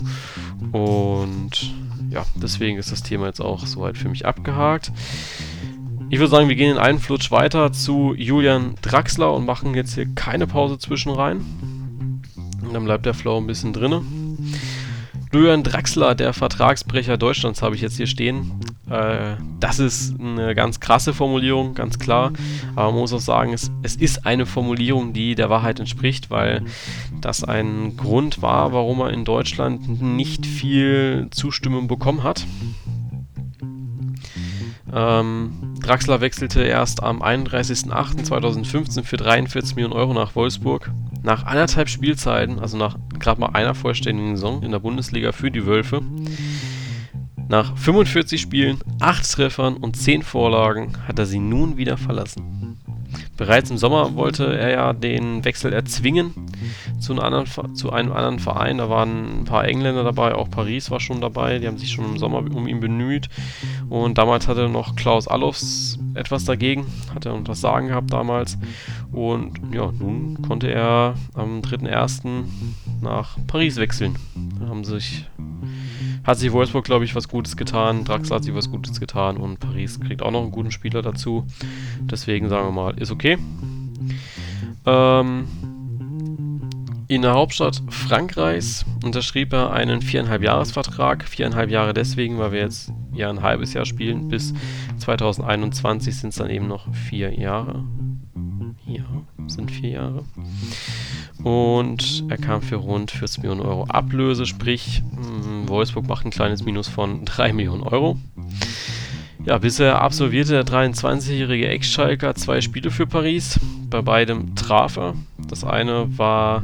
und 0.72 1.74
ja, 2.12 2.24
deswegen 2.34 2.78
ist 2.78 2.92
das 2.92 3.02
Thema 3.02 3.26
jetzt 3.26 3.40
auch 3.40 3.66
soweit 3.66 3.96
für 3.96 4.08
mich 4.08 4.26
abgehakt. 4.26 4.92
Ich 6.10 6.18
würde 6.18 6.30
sagen, 6.30 6.48
wir 6.48 6.56
gehen 6.56 6.72
in 6.72 6.78
einen 6.78 6.98
Flutsch 6.98 7.30
weiter 7.30 7.72
zu 7.72 8.14
Julian 8.14 8.74
Draxler 8.82 9.32
und 9.32 9.46
machen 9.46 9.74
jetzt 9.74 9.94
hier 9.94 10.06
keine 10.14 10.46
Pause 10.46 10.78
zwischen 10.78 11.10
rein. 11.10 11.40
Und 12.60 12.74
dann 12.74 12.84
bleibt 12.84 13.06
der 13.06 13.14
Flow 13.14 13.38
ein 13.38 13.46
bisschen 13.46 13.72
drinne. 13.72 14.02
Julian 15.32 15.62
Draxler, 15.62 16.14
der 16.14 16.34
Vertragsbrecher 16.34 17.16
Deutschlands, 17.16 17.62
habe 17.62 17.74
ich 17.74 17.80
jetzt 17.80 17.96
hier 17.96 18.06
stehen. 18.06 18.60
Äh, 18.92 19.36
das 19.58 19.78
ist 19.78 20.20
eine 20.20 20.54
ganz 20.54 20.78
krasse 20.78 21.14
Formulierung, 21.14 21.74
ganz 21.74 21.98
klar. 21.98 22.32
Aber 22.76 22.90
man 22.90 23.00
muss 23.00 23.12
auch 23.14 23.20
sagen, 23.20 23.54
es, 23.54 23.72
es 23.82 23.96
ist 23.96 24.26
eine 24.26 24.44
Formulierung, 24.44 25.14
die 25.14 25.34
der 25.34 25.48
Wahrheit 25.48 25.80
entspricht, 25.80 26.30
weil 26.30 26.62
das 27.20 27.42
ein 27.42 27.96
Grund 27.96 28.42
war, 28.42 28.72
warum 28.72 29.00
er 29.00 29.10
in 29.10 29.24
Deutschland 29.24 30.02
nicht 30.02 30.44
viel 30.44 31.28
Zustimmung 31.30 31.88
bekommen 31.88 32.22
hat. 32.22 32.44
Ähm, 34.94 35.52
Draxler 35.80 36.20
wechselte 36.20 36.62
erst 36.62 37.02
am 37.02 37.22
31.08.2015 37.22 39.04
für 39.04 39.16
43 39.16 39.74
Millionen 39.74 39.94
Euro 39.94 40.12
nach 40.12 40.34
Wolfsburg. 40.36 40.90
Nach 41.22 41.46
anderthalb 41.46 41.88
Spielzeiten, 41.88 42.58
also 42.58 42.76
nach 42.76 42.98
gerade 43.18 43.40
mal 43.40 43.50
einer 43.54 43.74
vollständigen 43.74 44.36
Saison 44.36 44.62
in 44.62 44.72
der 44.72 44.80
Bundesliga 44.80 45.32
für 45.32 45.50
die 45.50 45.64
Wölfe, 45.64 46.02
nach 47.52 47.76
45 47.76 48.40
Spielen, 48.40 48.78
8 48.98 49.30
Treffern 49.30 49.76
und 49.76 49.94
10 49.94 50.22
Vorlagen 50.22 50.94
hat 51.06 51.18
er 51.18 51.26
sie 51.26 51.38
nun 51.38 51.76
wieder 51.76 51.98
verlassen. 51.98 52.78
Bereits 53.36 53.70
im 53.70 53.76
Sommer 53.76 54.14
wollte 54.14 54.56
er 54.56 54.70
ja 54.70 54.92
den 54.94 55.44
Wechsel 55.44 55.70
erzwingen 55.74 56.32
zu, 56.98 57.12
einem 57.12 57.20
anderen, 57.20 57.74
zu 57.74 57.92
einem 57.92 58.12
anderen 58.12 58.38
Verein. 58.38 58.78
Da 58.78 58.88
waren 58.88 59.40
ein 59.40 59.44
paar 59.44 59.66
Engländer 59.66 60.02
dabei, 60.02 60.34
auch 60.34 60.50
Paris 60.50 60.90
war 60.90 60.98
schon 60.98 61.20
dabei. 61.20 61.58
Die 61.58 61.66
haben 61.66 61.76
sich 61.76 61.92
schon 61.92 62.06
im 62.06 62.18
Sommer 62.18 62.38
um 62.38 62.66
ihn 62.66 62.80
bemüht. 62.80 63.28
Und 63.90 64.16
damals 64.16 64.48
hatte 64.48 64.70
noch 64.70 64.96
Klaus 64.96 65.28
Allofs 65.28 65.98
etwas 66.14 66.46
dagegen, 66.46 66.86
hat 67.14 67.26
er 67.26 67.46
was 67.46 67.60
sagen 67.60 67.88
gehabt 67.88 68.14
damals. 68.14 68.56
Und 69.12 69.60
ja, 69.74 69.92
nun 69.92 70.40
konnte 70.40 70.72
er 70.72 71.16
am 71.34 71.60
3.1. 71.60 72.44
nach 73.02 73.36
Paris 73.46 73.76
wechseln. 73.76 74.16
Da 74.58 74.68
haben 74.68 74.84
sich 74.84 75.26
hat 76.24 76.38
sich 76.38 76.52
Wolfsburg, 76.52 76.84
glaube 76.84 77.04
ich, 77.04 77.14
was 77.14 77.28
Gutes 77.28 77.56
getan. 77.56 78.04
Draxler 78.04 78.36
hat 78.36 78.44
sich 78.44 78.54
was 78.54 78.70
Gutes 78.70 79.00
getan 79.00 79.36
und 79.36 79.60
Paris 79.60 80.00
kriegt 80.00 80.22
auch 80.22 80.30
noch 80.30 80.42
einen 80.42 80.52
guten 80.52 80.70
Spieler 80.70 81.02
dazu. 81.02 81.46
Deswegen 82.00 82.48
sagen 82.48 82.68
wir 82.68 82.72
mal, 82.72 82.98
ist 82.98 83.10
okay. 83.10 83.38
Ähm, 84.86 85.46
in 87.08 87.22
der 87.22 87.34
Hauptstadt 87.34 87.82
Frankreichs 87.90 88.86
unterschrieb 89.04 89.52
er 89.52 89.72
einen 89.72 90.00
viereinhalb 90.00 90.42
Jahresvertrag. 90.42 91.24
Viereinhalb 91.24 91.70
Jahre 91.70 91.92
deswegen, 91.92 92.38
weil 92.38 92.52
wir 92.52 92.60
jetzt 92.60 92.92
ja 93.12 93.28
ein 93.28 93.42
halbes 93.42 93.74
Jahr 93.74 93.84
spielen. 93.84 94.28
Bis 94.28 94.54
2021 94.98 96.16
sind 96.16 96.30
es 96.30 96.36
dann 96.36 96.48
eben 96.48 96.68
noch 96.68 96.92
vier 96.94 97.38
Jahre. 97.38 97.84
Ja. 98.86 99.04
sind 99.46 99.70
vier 99.70 99.90
Jahre. 99.90 100.24
Und 101.42 102.24
er 102.28 102.38
kam 102.38 102.62
für 102.62 102.76
rund 102.76 103.10
40 103.10 103.42
Millionen 103.42 103.60
Euro 103.60 103.84
Ablöse, 103.84 104.46
sprich 104.46 105.02
hm, 105.10 105.31
Wolfsburg 105.72 106.06
macht 106.06 106.24
ein 106.24 106.30
kleines 106.30 106.64
Minus 106.64 106.88
von 106.88 107.24
3 107.24 107.52
Millionen 107.52 107.82
Euro. 107.82 108.18
Ja, 109.44 109.58
bisher 109.58 110.00
absolvierte 110.00 110.52
der 110.52 110.64
23-jährige 110.64 111.66
Ex-Schalker 111.66 112.36
zwei 112.36 112.60
Spiele 112.60 112.92
für 112.92 113.06
Paris. 113.06 113.58
Bei 113.90 114.00
beidem 114.00 114.54
traf 114.54 114.96
er. 114.96 115.14
Das 115.48 115.64
eine 115.64 116.16
war 116.16 116.62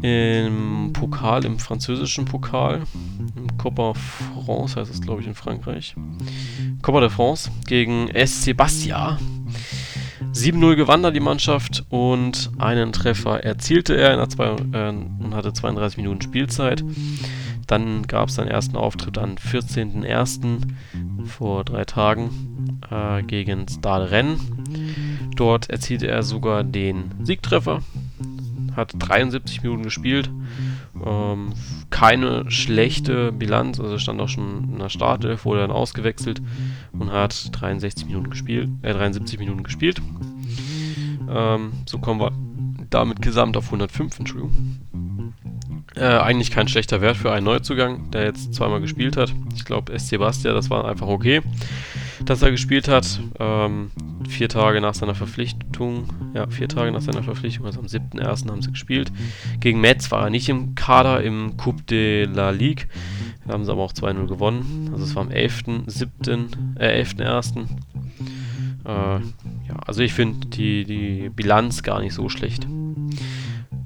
im 0.00 0.92
Pokal, 0.94 1.44
im 1.44 1.58
französischen 1.58 2.24
Pokal, 2.24 2.82
im 3.36 3.58
Copa 3.58 3.92
France 3.94 4.80
heißt 4.80 4.90
es, 4.90 5.02
glaube 5.02 5.20
ich, 5.20 5.26
in 5.26 5.34
Frankreich. 5.34 5.94
Copa 6.80 7.00
de 7.00 7.10
France 7.10 7.50
gegen 7.66 8.08
SC 8.08 8.56
Bastia. 8.56 9.18
7-0 10.32 10.76
gewann 10.76 11.02
da 11.02 11.10
die 11.10 11.20
Mannschaft 11.20 11.84
und 11.90 12.50
einen 12.58 12.92
Treffer 12.92 13.42
erzielte 13.42 13.96
er 13.96 14.26
zwei, 14.28 14.56
äh, 14.72 14.88
und 14.88 15.34
hatte 15.34 15.52
32 15.52 15.98
Minuten 15.98 16.22
Spielzeit. 16.22 16.84
Dann 17.70 18.08
gab 18.08 18.30
es 18.30 18.34
seinen 18.34 18.48
ersten 18.48 18.76
Auftritt 18.76 19.16
am 19.16 19.36
14.01. 19.36 20.62
vor 21.24 21.62
drei 21.62 21.84
Tagen 21.84 22.80
äh, 22.90 23.22
gegen 23.22 23.68
Stade 23.68 24.10
Rennes. 24.10 24.40
Dort 25.36 25.70
erzielte 25.70 26.08
er 26.08 26.24
sogar 26.24 26.64
den 26.64 27.12
Siegtreffer, 27.22 27.82
hat 28.74 28.94
73 28.98 29.62
Minuten 29.62 29.84
gespielt. 29.84 30.32
Ähm, 31.06 31.52
keine 31.90 32.50
schlechte 32.50 33.30
Bilanz, 33.30 33.78
also 33.78 33.98
stand 33.98 34.20
auch 34.20 34.28
schon 34.28 34.72
in 34.72 34.78
der 34.80 34.88
Startelf, 34.88 35.44
wurde 35.44 35.60
dann 35.60 35.70
ausgewechselt 35.70 36.42
und 36.90 37.12
hat 37.12 37.50
63 37.52 38.06
Minuten 38.06 38.30
gespielt, 38.30 38.68
äh, 38.82 38.92
73 38.92 39.38
Minuten 39.38 39.62
gespielt. 39.62 40.02
Ähm, 41.30 41.70
so 41.86 41.98
kommen 41.98 42.18
wir 42.20 42.32
damit 42.90 43.22
gesamt 43.22 43.56
auf 43.56 43.66
105, 43.66 44.18
Entschuldigung. 44.18 44.80
Äh, 45.96 46.04
eigentlich 46.04 46.50
kein 46.50 46.68
schlechter 46.68 47.00
Wert 47.00 47.16
für 47.16 47.32
einen 47.32 47.46
Neuzugang, 47.46 48.10
der 48.10 48.24
jetzt 48.24 48.54
zweimal 48.54 48.80
gespielt 48.80 49.16
hat. 49.16 49.34
Ich 49.54 49.64
glaube, 49.64 49.98
SC 49.98 50.18
Bastia, 50.18 50.52
das 50.52 50.70
war 50.70 50.84
einfach 50.84 51.08
okay, 51.08 51.42
dass 52.24 52.42
er 52.42 52.50
gespielt 52.50 52.86
hat. 52.86 53.20
Ähm, 53.38 53.90
vier 54.28 54.48
Tage 54.48 54.80
nach 54.80 54.94
seiner 54.94 55.14
Verpflichtung, 55.14 56.04
ja, 56.34 56.46
vier 56.48 56.68
Tage 56.68 56.92
nach 56.92 57.00
seiner 57.00 57.22
Verpflichtung, 57.22 57.66
also 57.66 57.80
am 57.80 57.86
7.1. 57.86 58.48
haben 58.50 58.62
sie 58.62 58.70
gespielt. 58.70 59.10
Gegen 59.58 59.80
Metz 59.80 60.10
war 60.12 60.24
er 60.24 60.30
nicht 60.30 60.48
im 60.48 60.74
Kader 60.74 61.22
im 61.22 61.56
Coupe 61.56 61.82
de 61.82 62.26
la 62.26 62.50
Ligue. 62.50 62.86
Da 63.46 63.54
haben 63.54 63.64
sie 63.64 63.72
aber 63.72 63.82
auch 63.82 63.92
2-0 63.92 64.26
gewonnen. 64.26 64.90
Also 64.92 65.04
es 65.04 65.14
war 65.16 65.22
am 65.24 65.30
11.7., 65.30 66.78
äh, 66.78 67.02
11.1. 67.02 67.66
Äh, 68.84 69.20
ja, 69.70 69.76
also 69.86 70.02
ich 70.02 70.12
finde 70.12 70.48
die, 70.48 70.84
die 70.84 71.28
Bilanz 71.28 71.82
gar 71.82 72.00
nicht 72.00 72.12
so 72.12 72.28
schlecht. 72.28 72.66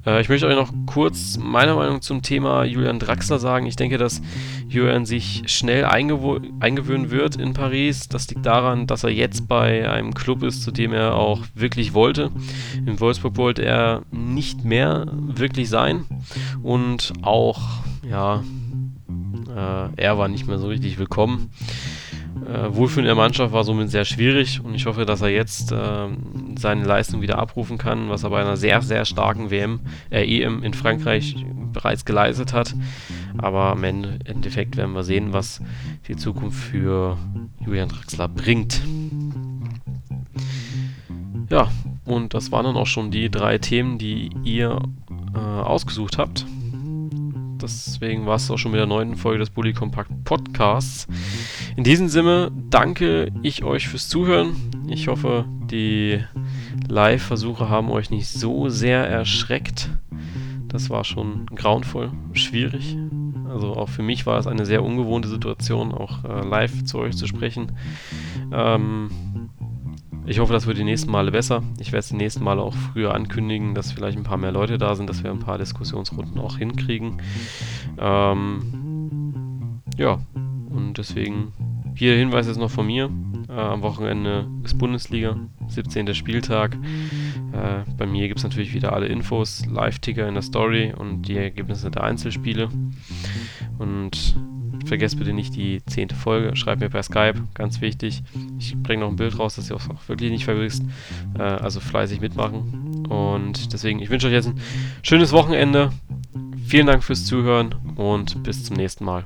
Äh, 0.05 0.21
ich 0.21 0.29
möchte 0.29 0.47
euch 0.47 0.55
noch 0.55 0.73
kurz 0.87 1.37
meine 1.37 1.75
Meinung 1.75 2.01
zum 2.01 2.23
Thema 2.23 2.63
Julian 2.63 2.97
Draxler 2.97 3.37
sagen. 3.37 3.67
Ich 3.67 3.75
denke, 3.75 3.97
dass 3.97 4.21
Julian 4.67 5.05
sich 5.05 5.43
schnell 5.45 5.85
eingewöhnen 5.85 7.11
wird 7.11 7.35
in 7.35 7.53
Paris. 7.53 8.07
Das 8.07 8.27
liegt 8.29 8.45
daran, 8.45 8.87
dass 8.87 9.03
er 9.03 9.11
jetzt 9.11 9.47
bei 9.47 9.87
einem 9.87 10.15
Club 10.15 10.41
ist, 10.41 10.63
zu 10.63 10.71
dem 10.71 10.91
er 10.91 11.15
auch 11.15 11.43
wirklich 11.53 11.93
wollte. 11.93 12.31
In 12.85 12.99
Wolfsburg 12.99 13.37
wollte 13.37 13.63
er 13.63 14.01
nicht 14.11 14.63
mehr 14.65 15.05
wirklich 15.11 15.69
sein. 15.69 16.05
Und 16.63 17.13
auch, 17.21 17.61
ja, 18.09 18.43
äh, 19.55 19.89
er 19.95 20.17
war 20.17 20.29
nicht 20.29 20.47
mehr 20.47 20.57
so 20.57 20.67
richtig 20.67 20.97
willkommen. 20.97 21.51
Äh, 22.43 22.75
Wohlfühlen 22.75 23.05
der 23.05 23.15
Mannschaft 23.15 23.53
war 23.53 23.63
somit 23.63 23.89
sehr 23.89 24.05
schwierig 24.05 24.61
und 24.63 24.75
ich 24.75 24.85
hoffe, 24.85 25.05
dass 25.05 25.21
er 25.21 25.29
jetzt 25.29 25.71
äh, 25.71 26.07
seine 26.57 26.83
Leistung 26.83 27.21
wieder 27.21 27.39
abrufen 27.39 27.77
kann, 27.77 28.09
was 28.09 28.23
er 28.23 28.29
bei 28.29 28.41
einer 28.41 28.57
sehr, 28.57 28.81
sehr 28.81 29.05
starken 29.05 29.51
WM, 29.51 29.79
äh, 30.09 30.25
EM 30.25 30.61
in 30.61 30.73
Frankreich 30.73 31.35
bereits 31.71 32.03
geleistet 32.05 32.53
hat. 32.53 32.75
Aber 33.37 33.71
am 33.71 33.83
Endeffekt 33.83 34.77
werden 34.77 34.93
wir 34.93 35.03
sehen, 35.03 35.33
was 35.33 35.61
die 36.07 36.15
Zukunft 36.15 36.57
für 36.57 37.17
Julian 37.65 37.89
Draxler 37.89 38.27
bringt. 38.27 38.81
Ja, 41.49 41.69
und 42.05 42.33
das 42.33 42.51
waren 42.51 42.65
dann 42.65 42.77
auch 42.77 42.87
schon 42.87 43.11
die 43.11 43.29
drei 43.29 43.57
Themen, 43.57 43.97
die 43.97 44.29
ihr 44.43 44.81
äh, 45.33 45.37
ausgesucht 45.37 46.17
habt. 46.17 46.45
Deswegen 47.61 48.25
war 48.25 48.35
es 48.35 48.51
auch 48.51 48.57
schon 48.57 48.71
mit 48.71 48.79
der 48.79 48.87
neunten 48.87 49.15
Folge 49.15 49.39
des 49.39 49.49
Bully 49.49 49.73
Compact 49.73 50.11
Podcasts. 50.23 51.07
In 51.75 51.83
diesem 51.83 52.07
Sinne 52.09 52.51
danke 52.69 53.31
ich 53.43 53.63
euch 53.63 53.87
fürs 53.87 54.09
Zuhören. 54.09 54.55
Ich 54.87 55.07
hoffe, 55.07 55.45
die 55.71 56.23
Live-Versuche 56.87 57.69
haben 57.69 57.89
euch 57.89 58.09
nicht 58.09 58.27
so 58.27 58.69
sehr 58.69 59.07
erschreckt. 59.07 59.89
Das 60.67 60.89
war 60.89 61.03
schon 61.03 61.45
grauenvoll, 61.47 62.11
schwierig. 62.33 62.97
Also 63.49 63.73
auch 63.75 63.89
für 63.89 64.03
mich 64.03 64.25
war 64.25 64.37
es 64.37 64.47
eine 64.47 64.65
sehr 64.65 64.83
ungewohnte 64.83 65.29
Situation, 65.29 65.93
auch 65.93 66.23
äh, 66.25 66.45
live 66.45 66.83
zu 66.83 66.97
euch 66.97 67.15
zu 67.15 67.27
sprechen. 67.27 67.71
Ähm, 68.51 69.09
ich 70.25 70.39
hoffe, 70.39 70.53
das 70.53 70.65
wird 70.65 70.77
die 70.77 70.83
nächsten 70.83 71.11
Male 71.11 71.31
besser. 71.31 71.63
Ich 71.79 71.87
werde 71.87 71.99
es 71.99 72.09
die 72.09 72.15
nächsten 72.15 72.43
Male 72.43 72.61
auch 72.61 72.73
früher 72.73 73.13
ankündigen, 73.13 73.75
dass 73.75 73.91
vielleicht 73.91 74.17
ein 74.17 74.23
paar 74.23 74.37
mehr 74.37 74.51
Leute 74.51 74.77
da 74.77 74.95
sind, 74.95 75.09
dass 75.09 75.23
wir 75.23 75.31
ein 75.31 75.39
paar 75.39 75.57
Diskussionsrunden 75.57 76.39
auch 76.39 76.57
hinkriegen. 76.57 77.21
Ähm, 77.97 79.81
ja, 79.97 80.19
und 80.69 80.97
deswegen 80.97 81.53
hier 81.95 82.15
Hinweis 82.15 82.47
ist 82.47 82.57
noch 82.57 82.71
von 82.71 82.87
mir. 82.87 83.09
Äh, 83.47 83.53
am 83.53 83.81
Wochenende 83.81 84.47
ist 84.63 84.77
Bundesliga, 84.77 85.37
17. 85.67 86.13
Spieltag. 86.13 86.75
Äh, 87.53 87.89
bei 87.97 88.05
mir 88.05 88.27
gibt 88.27 88.39
es 88.39 88.43
natürlich 88.43 88.73
wieder 88.73 88.93
alle 88.93 89.07
Infos, 89.07 89.65
Live-Ticker 89.65 90.27
in 90.27 90.33
der 90.33 90.43
Story 90.43 90.93
und 90.97 91.23
die 91.23 91.37
Ergebnisse 91.37 91.89
der 91.89 92.03
Einzelspiele. 92.03 92.69
Und 93.77 94.35
vergesst 94.85 95.17
bitte 95.17 95.33
nicht 95.33 95.55
die 95.55 95.83
zehnte 95.85 96.15
Folge. 96.15 96.55
Schreibt 96.55 96.81
mir 96.81 96.89
per 96.89 97.03
Skype, 97.03 97.43
ganz 97.53 97.81
wichtig. 97.81 98.23
Ich 98.59 98.75
bringe 98.77 99.03
noch 99.03 99.09
ein 99.09 99.15
Bild 99.15 99.37
raus, 99.37 99.55
dass 99.55 99.69
ihr 99.69 99.75
auch 99.75 99.81
wirklich 100.07 100.31
nicht 100.31 100.45
vergisst. 100.45 100.83
Äh, 101.37 101.41
also 101.41 101.79
fleißig 101.79 102.21
mitmachen. 102.21 103.05
Und 103.09 103.73
deswegen, 103.73 103.99
ich 103.99 104.09
wünsche 104.09 104.27
euch 104.27 104.33
jetzt 104.33 104.47
ein 104.47 104.59
schönes 105.01 105.31
Wochenende. 105.31 105.91
Vielen 106.65 106.87
Dank 106.87 107.03
fürs 107.03 107.25
Zuhören 107.25 107.75
und 107.95 108.43
bis 108.43 108.63
zum 108.63 108.75
nächsten 108.75 109.05
Mal. 109.05 109.25